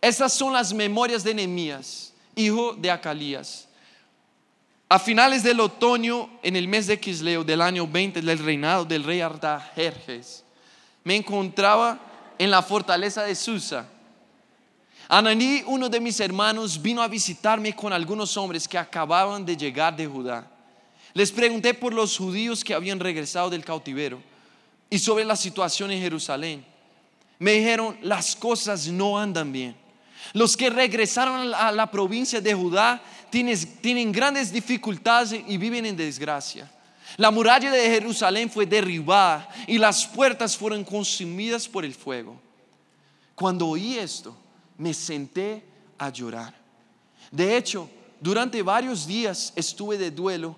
Estas 0.00 0.32
son 0.32 0.52
las 0.52 0.72
memorias 0.72 1.22
de 1.22 1.32
Nehemías, 1.32 2.12
hijo 2.34 2.72
de 2.72 2.90
Acalías. 2.90 3.68
A 4.88 4.98
finales 4.98 5.44
del 5.44 5.60
otoño, 5.60 6.28
en 6.42 6.56
el 6.56 6.66
mes 6.66 6.88
de 6.88 6.98
Quisleo 6.98 7.44
del 7.44 7.60
año 7.60 7.86
20 7.86 8.20
del 8.20 8.38
reinado 8.40 8.84
del 8.84 9.04
rey 9.04 9.20
Artajerjes, 9.20 10.42
me 11.04 11.14
encontraba 11.14 12.00
en 12.36 12.50
la 12.50 12.62
fortaleza 12.62 13.22
de 13.22 13.36
Susa. 13.36 13.86
Ananí, 15.08 15.62
uno 15.66 15.88
de 15.88 16.00
mis 16.00 16.18
hermanos, 16.18 16.82
vino 16.82 17.00
a 17.00 17.06
visitarme 17.06 17.76
con 17.76 17.92
algunos 17.92 18.36
hombres 18.36 18.66
que 18.66 18.76
acababan 18.76 19.46
de 19.46 19.56
llegar 19.56 19.94
de 19.94 20.04
Judá. 20.04 20.50
Les 21.14 21.30
pregunté 21.30 21.74
por 21.74 21.94
los 21.94 22.18
judíos 22.18 22.64
que 22.64 22.74
habían 22.74 22.98
regresado 22.98 23.50
del 23.50 23.64
cautiverio 23.64 24.29
y 24.90 24.98
sobre 24.98 25.24
la 25.24 25.36
situación 25.36 25.92
en 25.92 26.02
Jerusalén. 26.02 26.64
Me 27.38 27.52
dijeron, 27.52 27.96
las 28.02 28.36
cosas 28.36 28.88
no 28.88 29.18
andan 29.18 29.52
bien. 29.52 29.76
Los 30.34 30.56
que 30.56 30.68
regresaron 30.68 31.54
a 31.54 31.72
la 31.72 31.90
provincia 31.90 32.40
de 32.40 32.52
Judá 32.52 33.00
tienen, 33.30 34.12
grandes 34.12 34.52
dificultades 34.52 35.40
y 35.46 35.56
viven 35.56 35.86
en 35.86 35.96
desgracia. 35.96 36.70
La 37.16 37.30
muralla 37.30 37.70
de 37.70 37.88
Jerusalén 37.88 38.50
fue 38.50 38.66
derribada 38.66 39.48
y 39.66 39.78
las 39.78 40.06
puertas 40.06 40.56
fueron 40.56 40.84
consumidas 40.84 41.66
por 41.66 41.84
el 41.84 41.94
fuego. 41.94 42.40
Cuando 43.34 43.68
oí 43.68 43.96
esto, 43.96 44.36
me 44.76 44.92
senté 44.92 45.64
a 45.98 46.10
llorar. 46.10 46.54
De 47.30 47.56
hecho, 47.56 47.88
durante 48.20 48.60
varios 48.62 49.06
días 49.06 49.52
estuve 49.56 49.96
de 49.96 50.10
duelo 50.10 50.56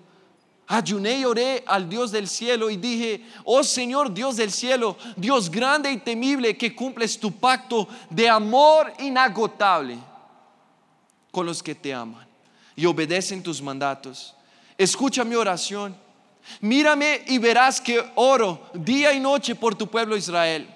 Ayuné 0.73 1.19
y 1.19 1.25
oré 1.25 1.63
al 1.67 1.87
Dios 1.87 2.11
del 2.11 2.27
cielo 2.27 2.67
y 2.67 2.77
dije, 2.77 3.23
oh 3.43 3.63
Señor 3.63 4.11
Dios 4.11 4.37
del 4.37 4.51
cielo, 4.51 4.97
Dios 5.15 5.51
grande 5.51 5.91
y 5.91 5.97
temible 5.97 6.57
que 6.57 6.73
cumples 6.73 7.19
tu 7.19 7.31
pacto 7.31 7.87
de 8.09 8.27
amor 8.27 8.91
inagotable 8.97 9.99
con 11.31 11.45
los 11.45 11.61
que 11.61 11.75
te 11.75 11.93
aman 11.93 12.25
y 12.75 12.87
obedecen 12.87 13.43
tus 13.43 13.61
mandatos. 13.61 14.33
Escucha 14.75 15.23
mi 15.23 15.35
oración. 15.35 15.95
Mírame 16.59 17.21
y 17.27 17.37
verás 17.37 17.79
que 17.79 18.03
oro 18.15 18.71
día 18.73 19.13
y 19.13 19.19
noche 19.19 19.53
por 19.53 19.75
tu 19.75 19.85
pueblo 19.85 20.17
Israel. 20.17 20.67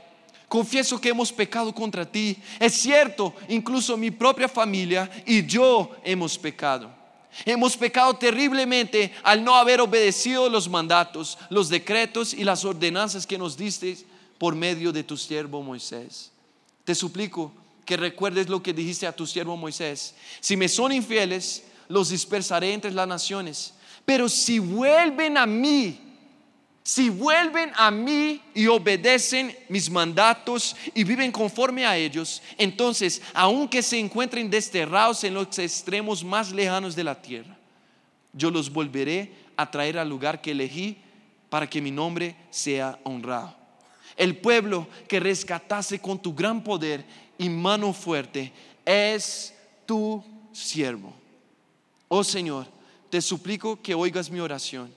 Confieso 0.47 1.01
que 1.01 1.09
hemos 1.09 1.33
pecado 1.33 1.73
contra 1.73 2.05
ti. 2.05 2.37
Es 2.59 2.75
cierto, 2.75 3.33
incluso 3.49 3.97
mi 3.97 4.11
propia 4.11 4.47
familia 4.47 5.09
y 5.25 5.43
yo 5.43 5.95
hemos 6.03 6.37
pecado. 6.37 6.96
Hemos 7.45 7.77
pecado 7.77 8.13
terriblemente 8.15 9.13
al 9.23 9.43
no 9.43 9.55
haber 9.55 9.81
obedecido 9.81 10.49
los 10.49 10.69
mandatos, 10.69 11.37
los 11.49 11.69
decretos 11.69 12.33
y 12.33 12.43
las 12.43 12.65
ordenanzas 12.65 13.27
que 13.27 13.37
nos 13.37 13.55
diste 13.55 13.97
por 14.37 14.55
medio 14.55 14.91
de 14.91 15.03
tu 15.03 15.17
siervo 15.17 15.61
Moisés. 15.61 16.31
Te 16.83 16.95
suplico 16.95 17.51
que 17.85 17.97
recuerdes 17.97 18.49
lo 18.49 18.61
que 18.61 18.73
dijiste 18.73 19.07
a 19.07 19.15
tu 19.15 19.25
siervo 19.25 19.55
Moisés. 19.55 20.15
Si 20.39 20.57
me 20.57 20.67
son 20.67 20.91
infieles, 20.91 21.63
los 21.87 22.09
dispersaré 22.09 22.73
entre 22.73 22.91
las 22.91 23.07
naciones. 23.07 23.73
Pero 24.05 24.29
si 24.29 24.59
vuelven 24.59 25.37
a 25.37 25.45
mí, 25.45 26.06
si 26.87 27.09
vuelven 27.09 27.73
a 27.75 27.91
mí 27.91 28.41
y 28.53 28.67
obedecen 28.67 29.53
mis 29.67 29.89
mandatos 29.89 30.73
y 30.95 31.03
viven 31.03 31.33
conforme 31.33 31.85
a 31.85 31.97
ellos, 31.97 32.41
entonces, 32.57 33.21
aunque 33.33 33.83
se 33.83 33.99
encuentren 33.99 34.49
desterrados 34.49 35.21
en 35.25 35.33
los 35.33 35.59
extremos 35.59 36.23
más 36.23 36.49
lejanos 36.53 36.95
de 36.95 37.03
la 37.03 37.21
tierra, 37.21 37.57
yo 38.31 38.49
los 38.49 38.71
volveré 38.71 39.33
a 39.57 39.69
traer 39.69 39.97
al 39.97 40.07
lugar 40.07 40.39
que 40.39 40.51
elegí 40.51 40.95
para 41.49 41.69
que 41.69 41.81
mi 41.81 41.91
nombre 41.91 42.37
sea 42.51 42.97
honrado. 43.03 43.53
El 44.15 44.37
pueblo 44.37 44.87
que 45.09 45.19
rescatase 45.19 45.99
con 45.99 46.17
tu 46.17 46.33
gran 46.33 46.63
poder 46.63 47.03
y 47.37 47.49
mano 47.49 47.91
fuerte 47.91 48.53
es 48.85 49.53
tu 49.85 50.23
siervo. 50.53 51.13
Oh 52.07 52.23
Señor, 52.23 52.65
te 53.09 53.21
suplico 53.21 53.81
que 53.81 53.93
oigas 53.93 54.31
mi 54.31 54.39
oración. 54.39 54.89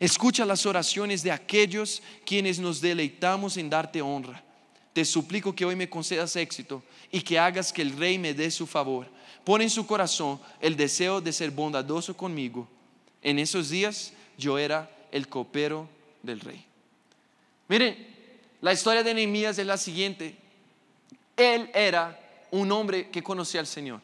Escucha 0.00 0.44
las 0.44 0.64
oraciones 0.64 1.22
de 1.22 1.32
aquellos 1.32 2.02
quienes 2.24 2.58
nos 2.58 2.80
deleitamos 2.80 3.56
en 3.56 3.68
darte 3.68 4.00
honra. 4.00 4.42
Te 4.92 5.04
suplico 5.04 5.54
que 5.54 5.64
hoy 5.64 5.76
me 5.76 5.90
concedas 5.90 6.36
éxito 6.36 6.82
y 7.10 7.20
que 7.20 7.38
hagas 7.38 7.72
que 7.72 7.82
el 7.82 7.96
rey 7.96 8.18
me 8.18 8.34
dé 8.34 8.50
su 8.50 8.66
favor. 8.66 9.08
Pon 9.44 9.62
en 9.62 9.70
su 9.70 9.86
corazón 9.86 10.40
el 10.60 10.76
deseo 10.76 11.20
de 11.20 11.32
ser 11.32 11.50
bondadoso 11.50 12.16
conmigo. 12.16 12.68
En 13.22 13.38
esos 13.38 13.70
días 13.70 14.12
yo 14.36 14.58
era 14.58 14.90
el 15.10 15.28
copero 15.28 15.88
del 16.22 16.40
rey. 16.40 16.64
Miren, 17.66 17.96
la 18.60 18.72
historia 18.72 19.02
de 19.02 19.14
Nehemías 19.14 19.58
es 19.58 19.66
la 19.66 19.76
siguiente. 19.76 20.36
Él 21.36 21.70
era 21.74 22.18
un 22.50 22.70
hombre 22.72 23.08
que 23.10 23.22
conocía 23.22 23.60
al 23.60 23.66
Señor. 23.66 24.00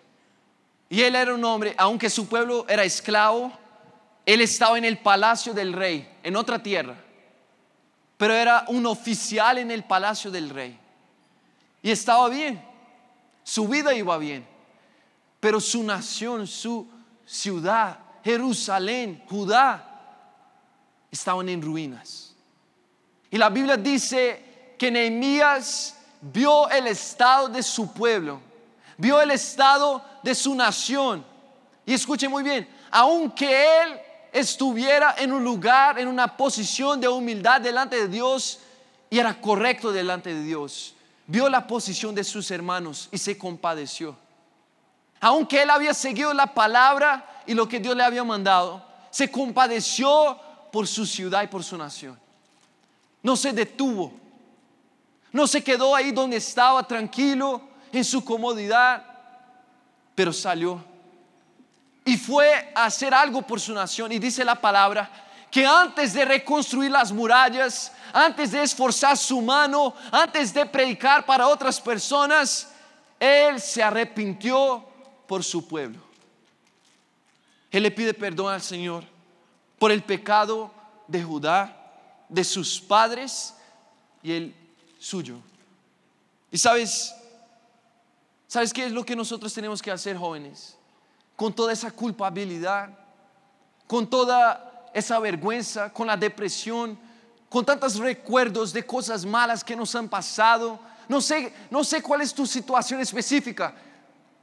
Y 0.88 1.00
él 1.00 1.14
era 1.14 1.34
un 1.34 1.44
hombre, 1.44 1.74
aunque 1.76 2.10
su 2.10 2.28
pueblo 2.28 2.66
era 2.68 2.84
esclavo, 2.84 3.52
él 4.26 4.40
estaba 4.40 4.78
en 4.78 4.84
el 4.84 4.98
palacio 4.98 5.52
del 5.52 5.72
rey, 5.72 6.08
en 6.22 6.36
otra 6.36 6.62
tierra. 6.62 6.96
Pero 8.16 8.34
era 8.34 8.64
un 8.68 8.86
oficial 8.86 9.58
en 9.58 9.70
el 9.70 9.84
palacio 9.84 10.30
del 10.30 10.50
rey. 10.50 10.78
Y 11.82 11.90
estaba 11.90 12.28
bien. 12.28 12.64
Su 13.42 13.68
vida 13.68 13.92
iba 13.92 14.16
bien. 14.16 14.46
Pero 15.40 15.60
su 15.60 15.82
nación, 15.82 16.46
su 16.46 16.88
ciudad, 17.26 17.98
Jerusalén, 18.24 19.22
Judá, 19.28 19.90
estaban 21.10 21.48
en 21.50 21.60
ruinas. 21.60 22.34
Y 23.30 23.36
la 23.36 23.50
Biblia 23.50 23.76
dice 23.76 24.74
que 24.78 24.90
Nehemías 24.90 25.98
vio 26.20 26.70
el 26.70 26.86
estado 26.86 27.48
de 27.48 27.62
su 27.62 27.92
pueblo, 27.92 28.40
vio 28.96 29.20
el 29.20 29.32
estado 29.32 30.02
de 30.22 30.34
su 30.34 30.54
nación. 30.54 31.24
Y 31.84 31.92
escuche 31.92 32.28
muy 32.28 32.42
bien, 32.42 32.66
aunque 32.90 33.82
él 33.82 34.00
estuviera 34.34 35.14
en 35.16 35.32
un 35.32 35.42
lugar, 35.42 35.98
en 35.98 36.08
una 36.08 36.36
posición 36.36 37.00
de 37.00 37.08
humildad 37.08 37.62
delante 37.62 37.96
de 37.96 38.08
Dios 38.08 38.58
y 39.08 39.18
era 39.18 39.40
correcto 39.40 39.92
delante 39.92 40.34
de 40.34 40.42
Dios, 40.42 40.94
vio 41.26 41.48
la 41.48 41.66
posición 41.66 42.14
de 42.14 42.22
sus 42.22 42.50
hermanos 42.50 43.08
y 43.10 43.16
se 43.16 43.38
compadeció. 43.38 44.14
Aunque 45.20 45.62
él 45.62 45.70
había 45.70 45.94
seguido 45.94 46.34
la 46.34 46.52
palabra 46.52 47.42
y 47.46 47.54
lo 47.54 47.66
que 47.66 47.80
Dios 47.80 47.96
le 47.96 48.04
había 48.04 48.24
mandado, 48.24 48.84
se 49.08 49.30
compadeció 49.30 50.38
por 50.70 50.86
su 50.86 51.06
ciudad 51.06 51.42
y 51.44 51.46
por 51.46 51.64
su 51.64 51.78
nación. 51.78 52.18
No 53.22 53.36
se 53.36 53.54
detuvo 53.54 54.12
no 55.34 55.48
se 55.48 55.64
quedó 55.64 55.96
ahí 55.96 56.12
donde 56.12 56.36
estaba 56.36 56.86
tranquilo, 56.86 57.60
en 57.90 58.04
su 58.04 58.24
comodidad, 58.24 59.04
pero 60.14 60.32
salió. 60.32 60.80
Y 62.04 62.16
fue 62.16 62.72
a 62.74 62.84
hacer 62.84 63.14
algo 63.14 63.42
por 63.42 63.60
su 63.60 63.72
nación. 63.72 64.12
Y 64.12 64.18
dice 64.18 64.44
la 64.44 64.60
palabra 64.60 65.10
que 65.50 65.64
antes 65.64 66.12
de 66.12 66.24
reconstruir 66.24 66.90
las 66.90 67.12
murallas, 67.12 67.92
antes 68.12 68.50
de 68.50 68.62
esforzar 68.62 69.16
su 69.16 69.40
mano, 69.40 69.94
antes 70.10 70.52
de 70.52 70.66
predicar 70.66 71.24
para 71.24 71.48
otras 71.48 71.80
personas, 71.80 72.68
él 73.20 73.60
se 73.60 73.82
arrepintió 73.82 74.84
por 75.26 75.44
su 75.44 75.66
pueblo. 75.66 76.00
Él 77.70 77.82
le 77.82 77.90
pide 77.90 78.12
perdón 78.14 78.52
al 78.52 78.62
Señor 78.62 79.04
por 79.78 79.90
el 79.90 80.02
pecado 80.02 80.72
de 81.08 81.22
Judá, 81.22 81.76
de 82.28 82.44
sus 82.44 82.80
padres, 82.80 83.54
y 84.22 84.32
él 84.32 84.54
suyo. 84.98 85.36
Y 86.50 86.58
sabes, 86.58 87.14
¿sabes 88.46 88.72
qué 88.72 88.86
es 88.86 88.92
lo 88.92 89.04
que 89.04 89.16
nosotros 89.16 89.52
tenemos 89.52 89.82
que 89.82 89.90
hacer, 89.90 90.16
jóvenes? 90.16 90.76
Con 91.36 91.52
toda 91.52 91.72
esa 91.72 91.90
culpabilidad, 91.90 92.90
con 93.86 94.08
toda 94.08 94.88
esa 94.92 95.18
vergüenza, 95.18 95.92
con 95.92 96.06
la 96.06 96.16
depresión, 96.16 96.98
con 97.48 97.64
tantos 97.64 97.96
recuerdos 97.96 98.72
de 98.72 98.84
cosas 98.84 99.24
malas 99.24 99.62
que 99.62 99.76
nos 99.76 99.94
han 99.94 100.08
pasado. 100.08 100.78
No 101.08 101.20
sé, 101.20 101.52
no 101.70 101.84
sé 101.84 102.02
cuál 102.02 102.20
es 102.20 102.32
tu 102.32 102.46
situación 102.46 103.00
específica, 103.00 103.74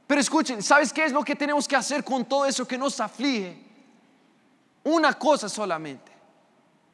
pero 0.06 0.20
escuchen, 0.20 0.62
¿sabes 0.62 0.92
qué 0.92 1.04
es 1.04 1.12
lo 1.12 1.24
que 1.24 1.34
tenemos 1.34 1.66
que 1.66 1.76
hacer 1.76 2.04
con 2.04 2.24
todo 2.24 2.46
eso 2.46 2.66
que 2.66 2.78
nos 2.78 3.00
aflige? 3.00 3.58
Una 4.84 5.12
cosa 5.14 5.48
solamente, 5.48 6.12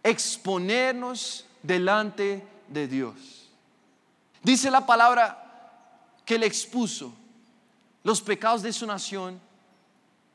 exponernos 0.02 1.46
delante 1.62 2.46
de 2.68 2.86
Dios. 2.86 3.48
Dice 4.42 4.70
la 4.70 4.86
palabra 4.86 5.44
que 6.24 6.38
le 6.38 6.46
expuso 6.46 7.12
los 8.02 8.20
pecados 8.20 8.62
de 8.62 8.72
su 8.72 8.86
nación, 8.86 9.40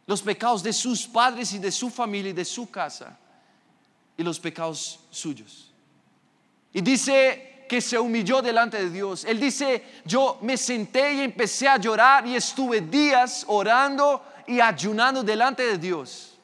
los 0.06 0.22
pecados 0.22 0.62
de 0.64 0.74
sus 0.74 1.08
padres 1.08 1.54
y 1.54 1.60
de 1.60 1.72
su 1.72 1.90
familia 1.90 2.32
y 2.32 2.34
de 2.34 2.46
su 2.46 2.70
casa, 2.70 3.18
y 4.18 4.24
los 4.24 4.40
pecados 4.40 5.00
suyos. 5.10 5.72
Y 6.74 6.82
dice 6.82 7.66
que 7.70 7.82
se 7.82 7.98
humilló 7.98 8.42
delante 8.42 8.78
de 8.78 8.90
Dios. 8.90 9.26
Él 9.26 9.40
dice, 9.40 9.84
yo 10.06 10.38
me 10.42 10.58
senté 10.58 11.14
y 11.14 11.22
empecé 11.22 11.68
a 11.68 11.78
llorar 11.78 12.28
y 12.28 12.36
estuve 12.36 12.82
días 12.82 13.46
orando 13.48 14.24
y 14.46 14.60
ayunando 14.60 15.24
delante 15.24 15.64
de 15.64 15.78
Dios. 15.78 16.38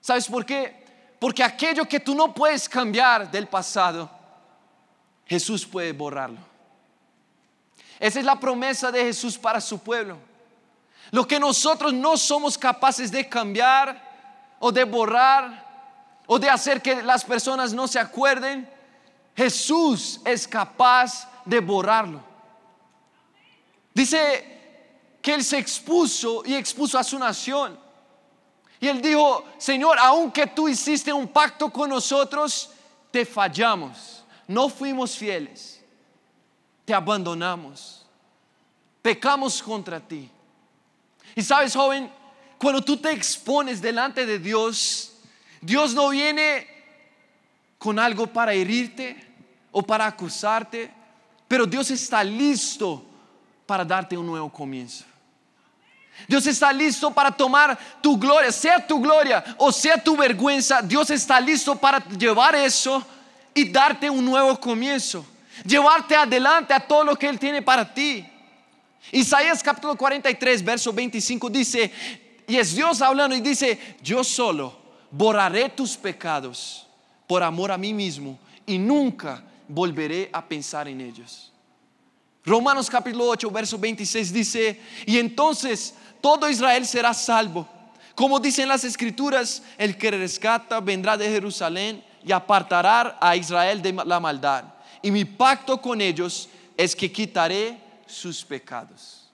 ¿Sabes 0.00 0.26
por 0.26 0.44
qué? 0.46 0.84
Porque 1.18 1.42
aquello 1.42 1.86
que 1.86 2.00
tú 2.00 2.14
no 2.14 2.32
puedes 2.32 2.68
cambiar 2.68 3.30
del 3.30 3.48
pasado, 3.48 4.10
Jesús 5.26 5.66
puede 5.66 5.92
borrarlo. 5.92 6.38
Esa 7.98 8.18
es 8.20 8.24
la 8.24 8.38
promesa 8.38 8.92
de 8.92 9.04
Jesús 9.04 9.38
para 9.38 9.60
su 9.60 9.78
pueblo. 9.78 10.18
Lo 11.10 11.26
que 11.26 11.38
nosotros 11.38 11.92
no 11.92 12.16
somos 12.16 12.58
capaces 12.58 13.10
de 13.10 13.28
cambiar 13.28 14.56
o 14.58 14.72
de 14.72 14.84
borrar 14.84 15.64
o 16.26 16.38
de 16.38 16.48
hacer 16.48 16.82
que 16.82 17.02
las 17.02 17.24
personas 17.24 17.72
no 17.72 17.86
se 17.86 17.98
acuerden, 17.98 18.68
Jesús 19.36 20.20
es 20.24 20.46
capaz 20.48 21.28
de 21.44 21.60
borrarlo. 21.60 22.22
Dice 23.94 25.18
que 25.22 25.34
Él 25.34 25.44
se 25.44 25.58
expuso 25.58 26.42
y 26.44 26.54
expuso 26.54 26.98
a 26.98 27.04
su 27.04 27.18
nación. 27.18 27.78
Y 28.80 28.88
Él 28.88 29.00
dijo, 29.00 29.44
Señor, 29.58 29.96
aunque 30.00 30.46
tú 30.48 30.68
hiciste 30.68 31.12
un 31.12 31.28
pacto 31.28 31.70
con 31.70 31.88
nosotros, 31.88 32.70
te 33.10 33.24
fallamos 33.24 34.16
no 34.46 34.68
fuimos 34.68 35.16
fieles, 35.16 35.82
te 36.84 36.94
abandonamos, 36.94 38.06
pecamos 39.02 39.62
contra 39.62 40.00
ti. 40.00 40.30
Y 41.36 41.42
sabes, 41.42 41.74
joven, 41.74 42.10
cuando 42.58 42.82
tú 42.82 42.96
te 42.96 43.12
expones 43.12 43.82
delante 43.82 44.24
de 44.24 44.38
Dios, 44.38 45.12
Dios 45.60 45.94
no 45.94 46.08
viene 46.08 46.66
con 47.78 47.98
algo 47.98 48.26
para 48.26 48.54
herirte 48.54 49.22
o 49.70 49.82
para 49.82 50.06
acusarte, 50.06 50.90
pero 51.46 51.66
Dios 51.66 51.90
está 51.90 52.24
listo 52.24 53.04
para 53.66 53.84
darte 53.84 54.16
un 54.16 54.26
nuevo 54.26 54.50
comienzo. 54.50 55.04
Dios 56.26 56.46
está 56.46 56.72
listo 56.72 57.12
para 57.12 57.30
tomar 57.30 57.78
tu 58.00 58.18
gloria, 58.18 58.50
sea 58.50 58.86
tu 58.86 58.98
gloria 58.98 59.44
o 59.58 59.70
sea 59.70 60.02
tu 60.02 60.16
vergüenza. 60.16 60.80
Dios 60.80 61.10
está 61.10 61.38
listo 61.38 61.76
para 61.76 62.02
llevar 62.08 62.54
eso 62.54 63.06
y 63.52 63.68
darte 63.70 64.08
un 64.08 64.24
nuevo 64.24 64.58
comienzo, 64.58 65.26
llevarte 65.64 66.16
adelante 66.16 66.72
a 66.72 66.80
todo 66.80 67.04
lo 67.04 67.16
que 67.16 67.28
Él 67.28 67.38
tiene 67.38 67.60
para 67.60 67.92
ti. 67.92 68.26
Isaías 69.12 69.62
capítulo 69.62 69.96
43, 69.96 70.64
verso 70.64 70.92
25 70.92 71.50
dice, 71.50 71.90
y 72.46 72.56
es 72.56 72.74
Dios 72.74 73.00
hablando 73.00 73.36
y 73.36 73.40
dice, 73.40 73.78
yo 74.02 74.24
solo 74.24 74.76
borraré 75.10 75.68
tus 75.68 75.96
pecados 75.96 76.86
por 77.26 77.42
amor 77.42 77.70
a 77.72 77.78
mí 77.78 77.94
mismo 77.94 78.38
y 78.64 78.78
nunca 78.78 79.42
volveré 79.68 80.28
a 80.32 80.44
pensar 80.44 80.88
en 80.88 81.00
ellos. 81.00 81.52
Romanos 82.44 82.88
capítulo 82.88 83.28
8, 83.28 83.50
verso 83.50 83.78
26 83.78 84.32
dice, 84.32 84.80
y 85.04 85.18
entonces 85.18 85.94
todo 86.20 86.48
Israel 86.48 86.86
será 86.86 87.12
salvo. 87.12 87.68
Como 88.14 88.40
dicen 88.40 88.68
las 88.68 88.84
escrituras, 88.84 89.62
el 89.76 89.98
que 89.98 90.10
rescata 90.10 90.80
vendrá 90.80 91.16
de 91.16 91.28
Jerusalén 91.28 92.02
y 92.24 92.32
apartará 92.32 93.18
a 93.20 93.36
Israel 93.36 93.82
de 93.82 93.92
la 93.92 94.20
maldad. 94.20 94.64
Y 95.02 95.10
mi 95.10 95.24
pacto 95.24 95.80
con 95.80 96.00
ellos 96.00 96.48
es 96.76 96.96
que 96.96 97.12
quitaré 97.12 97.85
sus 98.06 98.44
pecados. 98.44 99.30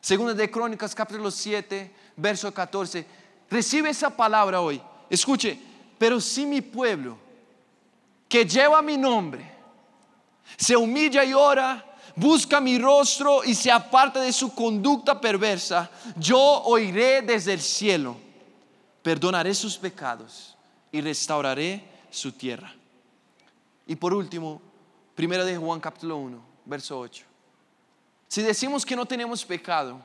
Segunda 0.00 0.34
de 0.34 0.50
Crónicas 0.50 0.94
capítulo 0.94 1.30
7, 1.30 1.94
verso 2.16 2.52
14. 2.52 3.06
Recibe 3.50 3.90
esa 3.90 4.10
palabra 4.10 4.60
hoy. 4.60 4.80
Escuche, 5.08 5.58
pero 5.98 6.20
si 6.20 6.44
mi 6.44 6.60
pueblo, 6.60 7.16
que 8.28 8.44
lleva 8.44 8.82
mi 8.82 8.96
nombre, 8.96 9.50
se 10.56 10.76
humilla 10.76 11.24
y 11.24 11.32
ora, 11.32 11.84
busca 12.16 12.60
mi 12.60 12.78
rostro 12.78 13.44
y 13.44 13.54
se 13.54 13.70
aparta 13.70 14.20
de 14.20 14.32
su 14.32 14.54
conducta 14.54 15.20
perversa, 15.20 15.90
yo 16.16 16.38
oiré 16.64 17.22
desde 17.22 17.54
el 17.54 17.60
cielo, 17.60 18.16
perdonaré 19.02 19.54
sus 19.54 19.76
pecados 19.76 20.56
y 20.92 21.00
restauraré 21.00 21.82
su 22.10 22.32
tierra. 22.32 22.74
Y 23.86 23.96
por 23.96 24.14
último, 24.14 24.60
primera 25.14 25.44
de 25.44 25.56
Juan 25.56 25.80
capítulo 25.80 26.16
1, 26.16 26.42
verso 26.64 26.98
8. 26.98 27.33
Si 28.34 28.42
decimos 28.42 28.84
que 28.84 28.96
no 28.96 29.06
tenemos 29.06 29.44
pecado, 29.44 30.00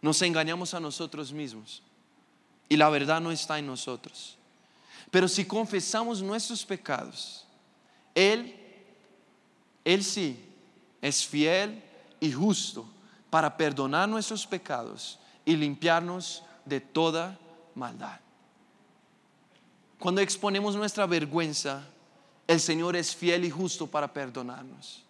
nos 0.00 0.22
engañamos 0.22 0.72
a 0.72 0.80
nosotros 0.80 1.30
mismos 1.34 1.82
y 2.66 2.78
la 2.78 2.88
verdad 2.88 3.20
no 3.20 3.30
está 3.30 3.58
en 3.58 3.66
nosotros. 3.66 4.38
Pero 5.10 5.28
si 5.28 5.44
confesamos 5.44 6.22
nuestros 6.22 6.64
pecados, 6.64 7.44
Él, 8.14 8.58
Él 9.84 10.02
sí, 10.02 10.42
es 11.02 11.26
fiel 11.26 11.82
y 12.20 12.32
justo 12.32 12.88
para 13.28 13.54
perdonar 13.54 14.08
nuestros 14.08 14.46
pecados 14.46 15.18
y 15.44 15.56
limpiarnos 15.56 16.42
de 16.64 16.80
toda 16.80 17.38
maldad. 17.74 18.18
Cuando 19.98 20.22
exponemos 20.22 20.74
nuestra 20.74 21.04
vergüenza, 21.04 21.84
el 22.46 22.60
Señor 22.60 22.96
es 22.96 23.14
fiel 23.14 23.44
y 23.44 23.50
justo 23.50 23.86
para 23.86 24.10
perdonarnos. 24.10 25.04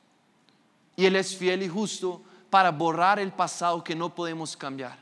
Y 1.00 1.06
Él 1.06 1.16
es 1.16 1.34
fiel 1.34 1.62
y 1.62 1.68
justo 1.68 2.20
para 2.50 2.70
borrar 2.70 3.18
el 3.18 3.32
pasado 3.32 3.82
que 3.82 3.96
no 3.96 4.14
podemos 4.14 4.54
cambiar. 4.54 4.98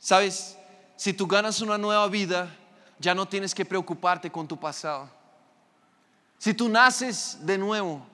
¿Sabes? 0.00 0.58
Si 0.96 1.12
tú 1.12 1.24
ganas 1.28 1.60
una 1.60 1.78
nueva 1.78 2.08
vida, 2.08 2.52
ya 2.98 3.14
no 3.14 3.28
tienes 3.28 3.54
que 3.54 3.64
preocuparte 3.64 4.28
con 4.28 4.48
tu 4.48 4.58
pasado. 4.58 5.08
Si 6.36 6.52
tú 6.52 6.68
naces 6.68 7.38
de 7.42 7.58
nuevo, 7.58 8.04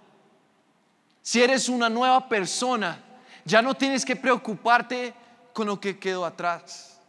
si 1.22 1.42
eres 1.42 1.70
una 1.70 1.88
nueva 1.88 2.28
persona, 2.28 3.02
ya 3.46 3.62
no 3.62 3.72
tienes 3.72 4.04
que 4.04 4.14
preocuparte 4.14 5.14
con 5.54 5.66
lo 5.66 5.80
que 5.80 5.98
quedó 5.98 6.26
atrás. 6.26 7.00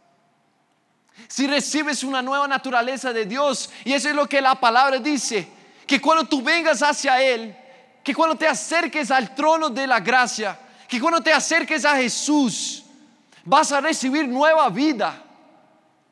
Si 1.28 1.46
recibes 1.46 2.02
una 2.02 2.22
nueva 2.22 2.48
naturaleza 2.48 3.12
de 3.12 3.26
Dios, 3.26 3.68
y 3.84 3.92
eso 3.92 4.08
es 4.08 4.14
lo 4.14 4.26
que 4.26 4.40
la 4.40 4.54
palabra 4.54 4.98
dice, 4.98 5.46
que 5.86 6.00
cuando 6.00 6.24
tú 6.24 6.40
vengas 6.40 6.82
hacia 6.82 7.22
Él, 7.22 7.54
que 8.08 8.14
cuando 8.14 8.36
te 8.36 8.48
acerques 8.48 9.10
al 9.10 9.34
trono 9.34 9.68
de 9.68 9.86
la 9.86 10.00
gracia, 10.00 10.58
que 10.88 10.98
cuando 10.98 11.20
te 11.20 11.30
acerques 11.30 11.84
a 11.84 11.94
Jesús, 11.94 12.82
vas 13.44 13.70
a 13.70 13.82
recibir 13.82 14.26
nueva 14.26 14.70
vida, 14.70 15.22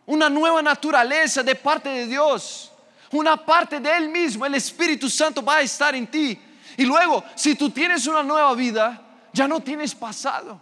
una 0.04 0.28
nueva 0.28 0.60
naturaleza 0.60 1.42
de 1.42 1.54
parte 1.54 1.88
de 1.88 2.06
Dios, 2.06 2.70
una 3.12 3.42
parte 3.42 3.80
de 3.80 3.90
Él 3.96 4.10
mismo, 4.10 4.44
el 4.44 4.56
Espíritu 4.56 5.08
Santo 5.08 5.42
va 5.42 5.56
a 5.56 5.60
estar 5.62 5.94
en 5.94 6.06
ti. 6.06 6.38
Y 6.76 6.84
luego, 6.84 7.24
si 7.34 7.54
tú 7.54 7.70
tienes 7.70 8.06
una 8.06 8.22
nueva 8.22 8.52
vida, 8.52 9.00
ya 9.32 9.48
no 9.48 9.60
tienes 9.60 9.94
pasado. 9.94 10.60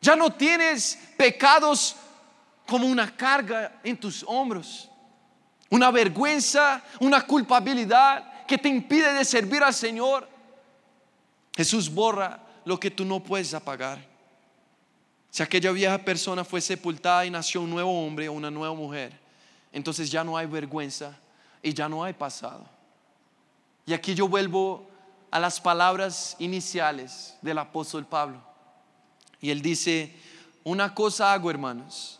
Ya 0.00 0.14
no 0.14 0.32
tienes 0.32 1.00
pecados 1.16 1.96
como 2.64 2.86
una 2.86 3.10
carga 3.16 3.80
en 3.82 3.96
tus 3.96 4.24
hombros. 4.24 4.88
Una 5.68 5.90
vergüenza, 5.90 6.80
una 7.00 7.22
culpabilidad 7.22 8.29
que 8.50 8.58
te 8.58 8.68
impide 8.68 9.12
de 9.12 9.24
servir 9.24 9.62
al 9.62 9.72
Señor. 9.72 10.28
Jesús 11.54 11.88
borra 11.88 12.40
lo 12.64 12.80
que 12.80 12.90
tú 12.90 13.04
no 13.04 13.20
puedes 13.20 13.54
apagar. 13.54 14.04
Si 15.30 15.40
aquella 15.40 15.70
vieja 15.70 15.96
persona 15.98 16.44
fue 16.44 16.60
sepultada 16.60 17.24
y 17.24 17.30
nació 17.30 17.60
un 17.60 17.70
nuevo 17.70 18.04
hombre 18.04 18.28
o 18.28 18.32
una 18.32 18.50
nueva 18.50 18.74
mujer, 18.74 19.16
entonces 19.70 20.10
ya 20.10 20.24
no 20.24 20.36
hay 20.36 20.46
vergüenza 20.46 21.16
y 21.62 21.72
ya 21.72 21.88
no 21.88 22.02
hay 22.02 22.12
pasado. 22.12 22.66
Y 23.86 23.92
aquí 23.92 24.16
yo 24.16 24.26
vuelvo 24.26 24.90
a 25.30 25.38
las 25.38 25.60
palabras 25.60 26.34
iniciales 26.40 27.38
del 27.42 27.58
apóstol 27.58 28.04
Pablo. 28.04 28.42
Y 29.40 29.50
él 29.50 29.62
dice, 29.62 30.12
una 30.64 30.92
cosa 30.92 31.32
hago 31.32 31.52
hermanos, 31.52 32.18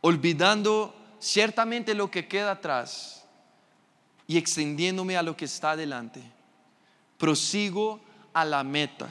olvidando 0.00 0.92
ciertamente 1.20 1.94
lo 1.94 2.10
que 2.10 2.26
queda 2.26 2.50
atrás 2.50 3.21
y 4.26 4.36
extendiéndome 4.36 5.16
a 5.16 5.22
lo 5.22 5.36
que 5.36 5.44
está 5.44 5.72
adelante, 5.72 6.22
prosigo 7.18 8.00
a 8.32 8.44
la 8.44 8.64
meta, 8.64 9.08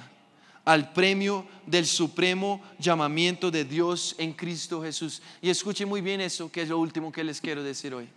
al 0.65 0.93
premio 0.93 1.45
del 1.65 1.86
supremo 1.86 2.62
llamamiento 2.80 3.52
de 3.52 3.65
Dios 3.65 4.15
en 4.17 4.34
Cristo 4.34 4.82
Jesús. 4.82 5.21
Y 5.41 5.50
escuche 5.50 5.86
muy 5.86 6.02
bien 6.02 6.21
eso, 6.21 6.52
que 6.52 6.62
es 6.62 6.69
lo 6.69 6.80
último 6.80 7.12
que 7.12 7.24
les 7.24 7.41
quiero 7.41 7.63
decir 7.63 7.93
hoy. 7.93 8.08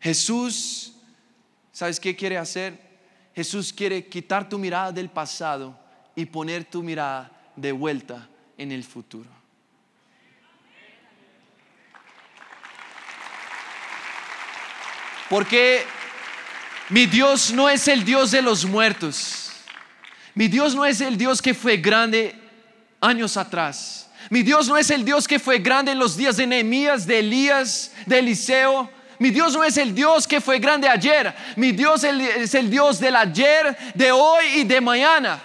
Jesús 0.00 0.94
¿Sabes 1.78 2.00
qué 2.00 2.16
quiere 2.16 2.36
hacer? 2.36 2.76
Jesús 3.36 3.72
quiere 3.72 4.08
quitar 4.08 4.48
tu 4.48 4.58
mirada 4.58 4.90
del 4.90 5.08
pasado 5.08 5.78
y 6.16 6.26
poner 6.26 6.64
tu 6.64 6.82
mirada 6.82 7.30
de 7.54 7.70
vuelta 7.70 8.28
en 8.56 8.72
el 8.72 8.82
futuro. 8.82 9.30
Porque 15.28 15.84
mi 16.88 17.06
Dios 17.06 17.52
no 17.52 17.68
es 17.68 17.86
el 17.88 18.04
Dios 18.04 18.30
de 18.30 18.42
los 18.42 18.64
muertos. 18.64 19.50
Mi 20.34 20.48
Dios 20.48 20.74
no 20.74 20.84
es 20.84 21.00
el 21.00 21.18
Dios 21.18 21.42
que 21.42 21.52
fue 21.52 21.76
grande 21.76 22.34
años 23.00 23.36
atrás. 23.36 24.08
Mi 24.30 24.42
Dios 24.42 24.68
no 24.68 24.76
es 24.76 24.90
el 24.90 25.04
Dios 25.04 25.26
que 25.26 25.38
fue 25.38 25.58
grande 25.58 25.92
en 25.92 25.98
los 25.98 26.16
días 26.16 26.36
de 26.36 26.46
Nehemías, 26.46 27.06
de 27.06 27.18
Elías, 27.18 27.92
de 28.06 28.18
Eliseo. 28.18 28.90
Mi 29.18 29.30
Dios 29.30 29.52
no 29.52 29.64
es 29.64 29.76
el 29.76 29.94
Dios 29.94 30.26
que 30.26 30.40
fue 30.40 30.58
grande 30.58 30.88
ayer. 30.88 31.34
Mi 31.56 31.72
Dios 31.72 32.04
es 32.04 32.54
el 32.54 32.70
Dios 32.70 33.00
del 33.00 33.16
ayer, 33.16 33.76
de 33.94 34.12
hoy 34.12 34.44
y 34.56 34.64
de 34.64 34.80
mañana. 34.80 35.42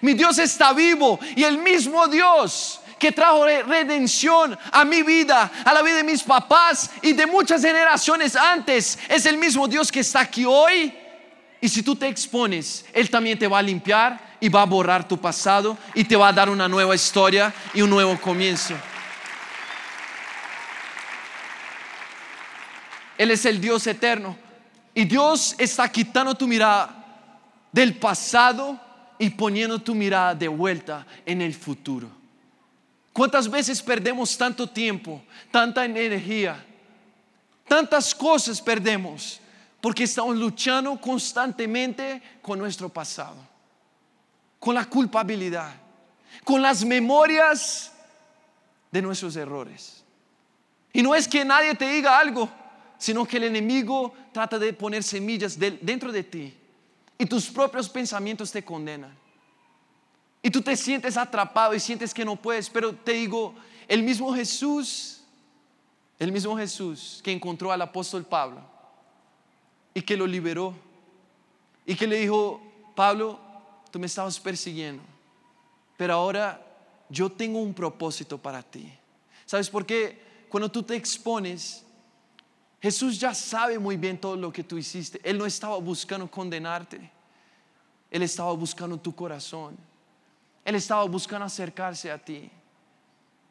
Mi 0.00 0.14
Dios 0.14 0.38
está 0.38 0.72
vivo 0.72 1.18
y 1.36 1.44
el 1.44 1.58
mismo 1.58 2.06
Dios 2.08 2.79
que 3.00 3.10
trajo 3.10 3.46
redención 3.46 4.56
a 4.70 4.84
mi 4.84 5.02
vida, 5.02 5.50
a 5.64 5.72
la 5.72 5.82
vida 5.82 5.96
de 5.96 6.04
mis 6.04 6.22
papás 6.22 6.90
y 7.00 7.14
de 7.14 7.26
muchas 7.26 7.62
generaciones 7.62 8.36
antes, 8.36 8.98
es 9.08 9.24
el 9.24 9.38
mismo 9.38 9.66
Dios 9.66 9.90
que 9.90 10.00
está 10.00 10.20
aquí 10.20 10.44
hoy. 10.44 10.94
Y 11.62 11.68
si 11.68 11.82
tú 11.82 11.96
te 11.96 12.06
expones, 12.06 12.84
Él 12.92 13.10
también 13.10 13.38
te 13.38 13.48
va 13.48 13.58
a 13.58 13.62
limpiar 13.62 14.36
y 14.38 14.50
va 14.50 14.62
a 14.62 14.66
borrar 14.66 15.08
tu 15.08 15.18
pasado 15.18 15.78
y 15.94 16.04
te 16.04 16.14
va 16.14 16.28
a 16.28 16.32
dar 16.32 16.50
una 16.50 16.68
nueva 16.68 16.94
historia 16.94 17.52
y 17.72 17.80
un 17.80 17.88
nuevo 17.88 18.20
comienzo. 18.20 18.74
Él 23.16 23.30
es 23.30 23.44
el 23.46 23.60
Dios 23.60 23.86
eterno. 23.86 24.36
Y 24.94 25.04
Dios 25.04 25.54
está 25.56 25.90
quitando 25.90 26.34
tu 26.34 26.46
mirada 26.46 27.02
del 27.72 27.96
pasado 27.96 28.78
y 29.18 29.30
poniendo 29.30 29.78
tu 29.78 29.94
mirada 29.94 30.34
de 30.34 30.48
vuelta 30.48 31.06
en 31.24 31.40
el 31.40 31.54
futuro. 31.54 32.19
¿Cuántas 33.20 33.50
veces 33.50 33.82
perdemos 33.82 34.34
tanto 34.38 34.66
tiempo, 34.66 35.22
tanta 35.50 35.84
energía, 35.84 36.64
tantas 37.68 38.14
cosas 38.14 38.62
perdemos 38.62 39.38
porque 39.78 40.04
estamos 40.04 40.38
luchando 40.38 40.98
constantemente 40.98 42.22
con 42.40 42.58
nuestro 42.58 42.88
pasado, 42.88 43.36
con 44.58 44.74
la 44.74 44.86
culpabilidad, 44.86 45.70
con 46.44 46.62
las 46.62 46.82
memorias 46.82 47.92
de 48.90 49.02
nuestros 49.02 49.36
errores? 49.36 50.02
Y 50.90 51.02
no 51.02 51.14
es 51.14 51.28
que 51.28 51.44
nadie 51.44 51.74
te 51.74 51.90
diga 51.90 52.18
algo, 52.18 52.48
sino 52.96 53.26
que 53.26 53.36
el 53.36 53.44
enemigo 53.44 54.14
trata 54.32 54.58
de 54.58 54.72
poner 54.72 55.02
semillas 55.02 55.58
dentro 55.58 56.10
de 56.10 56.24
ti 56.24 56.54
y 57.18 57.26
tus 57.26 57.50
propios 57.50 57.86
pensamientos 57.86 58.50
te 58.50 58.64
condenan. 58.64 59.14
Y 60.42 60.50
tú 60.50 60.62
te 60.62 60.76
sientes 60.76 61.16
atrapado 61.16 61.74
y 61.74 61.80
sientes 61.80 62.14
que 62.14 62.24
no 62.24 62.36
puedes, 62.36 62.70
pero 62.70 62.94
te 62.94 63.12
digo, 63.12 63.54
el 63.86 64.02
mismo 64.02 64.34
Jesús, 64.34 65.22
el 66.18 66.32
mismo 66.32 66.56
Jesús 66.56 67.20
que 67.22 67.32
encontró 67.32 67.72
al 67.72 67.82
apóstol 67.82 68.24
Pablo 68.24 68.60
y 69.92 70.02
que 70.02 70.16
lo 70.16 70.26
liberó 70.26 70.74
y 71.84 71.94
que 71.94 72.06
le 72.06 72.20
dijo, 72.20 72.60
Pablo, 72.94 73.38
tú 73.90 73.98
me 73.98 74.06
estabas 74.06 74.38
persiguiendo, 74.38 75.02
pero 75.96 76.14
ahora 76.14 76.64
yo 77.08 77.30
tengo 77.30 77.60
un 77.60 77.74
propósito 77.74 78.38
para 78.38 78.62
ti. 78.62 78.90
¿Sabes 79.44 79.68
por 79.68 79.84
qué? 79.84 80.46
Cuando 80.48 80.70
tú 80.70 80.82
te 80.82 80.94
expones, 80.94 81.84
Jesús 82.80 83.18
ya 83.18 83.34
sabe 83.34 83.78
muy 83.78 83.96
bien 83.96 84.18
todo 84.18 84.36
lo 84.36 84.52
que 84.52 84.64
tú 84.64 84.78
hiciste. 84.78 85.20
Él 85.22 85.36
no 85.36 85.44
estaba 85.44 85.76
buscando 85.78 86.30
condenarte. 86.30 87.10
Él 88.10 88.22
estaba 88.22 88.52
buscando 88.52 88.96
tu 88.96 89.14
corazón. 89.14 89.76
Él 90.70 90.76
estaba 90.76 91.02
buscando 91.02 91.44
acercarse 91.44 92.12
a 92.12 92.16
ti. 92.16 92.48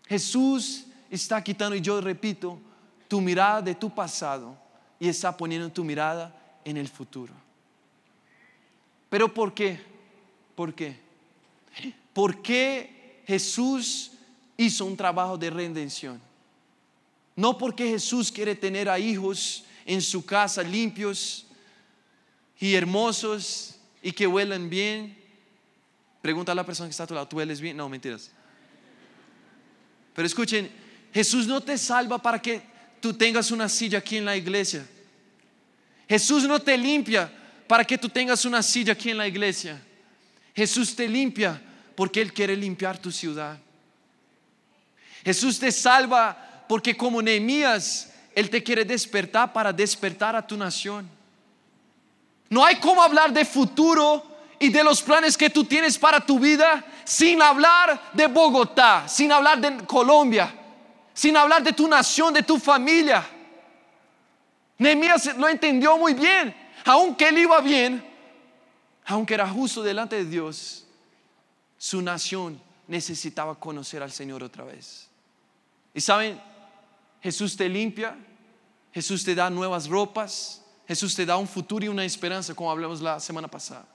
Jesús 0.07 0.85
está 1.09 1.43
quitando, 1.43 1.75
y 1.75 1.81
yo 1.81 1.99
repito, 1.99 2.57
tu 3.09 3.19
mirada 3.19 3.61
de 3.61 3.75
tu 3.75 3.93
pasado 3.93 4.57
y 4.97 5.09
está 5.09 5.35
poniendo 5.35 5.69
tu 5.69 5.83
mirada 5.83 6.33
en 6.63 6.77
el 6.77 6.87
futuro. 6.87 7.33
Pero 9.09 9.33
¿por 9.33 9.53
qué? 9.53 9.81
¿Por 10.55 10.73
qué? 10.73 10.97
¿Por 12.13 12.41
qué 12.41 13.21
Jesús 13.27 14.11
hizo 14.55 14.85
un 14.85 14.95
trabajo 14.95 15.37
de 15.37 15.49
redención? 15.49 16.21
No 17.35 17.57
porque 17.57 17.89
Jesús 17.89 18.31
quiere 18.31 18.55
tener 18.55 18.87
a 18.87 18.97
hijos 18.97 19.65
en 19.85 20.01
su 20.01 20.25
casa 20.25 20.63
limpios 20.63 21.45
y 22.61 22.75
hermosos 22.75 23.75
y 24.01 24.13
que 24.13 24.25
huelen 24.25 24.69
bien. 24.69 25.18
Pregunta 26.21 26.51
a 26.51 26.55
la 26.55 26.65
persona 26.65 26.87
que 26.87 26.91
está 26.91 27.03
a 27.03 27.07
tu 27.07 27.13
lado, 27.13 27.27
¿tú 27.27 27.37
hueles 27.37 27.61
bien? 27.61 27.77
No, 27.77 27.87
mentiras. 27.87 28.31
Pero 30.13 30.25
escuchen, 30.25 30.69
Jesús 31.13 31.47
no 31.47 31.61
te 31.61 31.77
salva 31.77 32.17
para 32.21 32.41
que 32.41 32.61
tú 32.99 33.13
tengas 33.13 33.51
una 33.51 33.69
silla 33.69 33.99
aquí 33.99 34.17
en 34.17 34.25
la 34.25 34.35
iglesia. 34.35 34.85
Jesús 36.07 36.43
no 36.43 36.59
te 36.59 36.77
limpia 36.77 37.31
para 37.67 37.85
que 37.85 37.97
tú 37.97 38.09
tengas 38.09 38.43
una 38.45 38.61
silla 38.61 38.93
aquí 38.93 39.11
en 39.11 39.17
la 39.17 39.27
iglesia. 39.27 39.81
Jesús 40.55 40.95
te 40.95 41.07
limpia 41.07 41.61
porque 41.95 42.21
Él 42.21 42.33
quiere 42.33 42.55
limpiar 42.55 42.97
tu 42.97 43.11
ciudad. 43.11 43.57
Jesús 45.23 45.59
te 45.59 45.71
salva 45.71 46.65
porque 46.67 46.97
como 46.97 47.21
Nehemías, 47.21 48.11
Él 48.35 48.49
te 48.49 48.61
quiere 48.63 48.83
despertar 48.83 49.53
para 49.53 49.71
despertar 49.71 50.35
a 50.35 50.45
tu 50.45 50.57
nación. 50.57 51.09
No 52.49 52.65
hay 52.65 52.77
cómo 52.77 53.01
hablar 53.01 53.31
de 53.31 53.45
futuro 53.45 54.28
y 54.59 54.69
de 54.69 54.83
los 54.83 55.01
planes 55.01 55.37
que 55.37 55.49
tú 55.49 55.63
tienes 55.63 55.97
para 55.97 56.19
tu 56.19 56.37
vida 56.37 56.85
sin 57.05 57.41
hablar 57.41 58.11
de 58.13 58.27
Bogotá, 58.27 59.07
sin 59.07 59.31
hablar 59.31 59.59
de 59.59 59.85
Colombia, 59.85 60.53
sin 61.13 61.37
hablar 61.37 61.63
de 61.63 61.71
tu 61.71 61.87
nación, 61.87 62.33
de 62.33 62.43
tu 62.43 62.59
familia. 62.59 63.25
Nehemías 64.77 65.37
lo 65.37 65.47
entendió 65.47 65.97
muy 65.97 66.13
bien, 66.13 66.53
aunque 66.85 67.29
él 67.29 67.37
iba 67.39 67.59
bien, 67.61 68.05
aunque 69.05 69.33
era 69.33 69.47
justo 69.47 69.81
delante 69.81 70.17
de 70.17 70.25
Dios, 70.25 70.85
su 71.77 72.01
nación 72.01 72.61
necesitaba 72.87 73.55
conocer 73.55 74.03
al 74.03 74.11
Señor 74.11 74.43
otra 74.43 74.65
vez. 74.65 75.07
Y 75.93 76.01
saben, 76.01 76.39
Jesús 77.21 77.55
te 77.55 77.69
limpia, 77.69 78.17
Jesús 78.93 79.23
te 79.23 79.35
da 79.35 79.49
nuevas 79.49 79.87
ropas, 79.87 80.63
Jesús 80.87 81.15
te 81.15 81.25
da 81.25 81.37
un 81.37 81.47
futuro 81.47 81.85
y 81.85 81.87
una 81.87 82.03
esperanza, 82.03 82.53
como 82.53 82.71
hablamos 82.71 82.99
la 83.01 83.19
semana 83.19 83.47
pasada. 83.47 83.85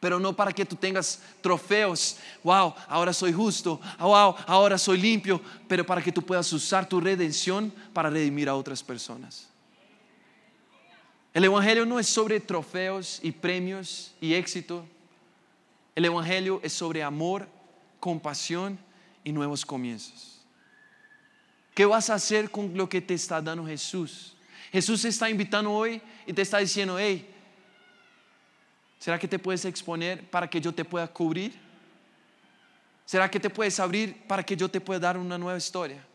Pero 0.00 0.18
no 0.18 0.34
para 0.34 0.52
que 0.52 0.64
tú 0.64 0.76
tengas 0.76 1.20
trofeos, 1.42 2.16
wow, 2.42 2.74
ahora 2.88 3.12
soy 3.12 3.34
justo, 3.34 3.78
wow, 3.98 4.34
ahora 4.46 4.78
soy 4.78 4.98
limpio, 4.98 5.40
pero 5.68 5.84
para 5.84 6.02
que 6.02 6.10
tú 6.10 6.22
puedas 6.22 6.50
usar 6.54 6.88
tu 6.88 7.00
redención 7.00 7.70
para 7.92 8.08
redimir 8.08 8.48
a 8.48 8.54
otras 8.54 8.82
personas. 8.82 9.46
El 11.34 11.44
Evangelio 11.44 11.84
no 11.86 12.00
es 12.00 12.08
sobre 12.08 12.40
trofeos 12.40 13.20
y 13.22 13.30
premios 13.30 14.12
y 14.20 14.34
éxito. 14.34 14.84
El 15.94 16.06
Evangelio 16.06 16.60
es 16.62 16.72
sobre 16.72 17.02
amor, 17.02 17.46
compasión 18.00 18.78
y 19.22 19.32
nuevos 19.32 19.64
comienzos. 19.66 20.40
¿Qué 21.74 21.84
vas 21.84 22.10
a 22.10 22.14
hacer 22.14 22.50
con 22.50 22.76
lo 22.76 22.88
que 22.88 23.00
te 23.00 23.14
está 23.14 23.40
dando 23.40 23.66
Jesús? 23.66 24.34
Jesús 24.72 25.02
te 25.02 25.08
está 25.08 25.28
invitando 25.30 25.70
hoy 25.70 26.00
y 26.26 26.32
te 26.32 26.42
está 26.42 26.58
diciendo, 26.58 26.98
hey, 26.98 27.28
¿será 29.00 29.18
que 29.18 29.26
te 29.26 29.40
puedes 29.40 29.64
exponer 29.64 30.30
para 30.30 30.48
que 30.48 30.60
yo 30.60 30.72
te 30.72 30.84
pueda 30.84 31.08
cubrir? 31.08 31.52
¿Será 33.04 33.28
que 33.28 33.40
te 33.40 33.50
puedes 33.50 33.80
abrir 33.80 34.24
para 34.28 34.44
que 34.44 34.56
yo 34.56 34.68
te 34.68 34.80
pueda 34.80 35.00
dar 35.00 35.18
una 35.18 35.36
nueva 35.36 35.58
historia? 35.58 36.06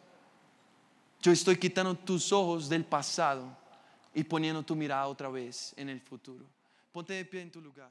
Yo 1.21 1.34
estoy 1.34 1.58
quitando 1.58 1.93
tus 1.93 2.32
ojos 2.32 2.69
del 2.69 2.86
pasado 2.86 3.58
y 4.13 4.24
poniendo 4.24 4.63
tu 4.63 4.78
mirada 4.78 5.08
otra 5.08 5.28
vez 5.28 5.74
en 5.76 5.89
el 5.89 6.00
futuro. 6.00 6.45
Ponte 6.93 7.13
de 7.13 7.26
pie 7.26 7.41
en 7.41 7.52
tu 7.52 7.60
lugar. 7.60 7.89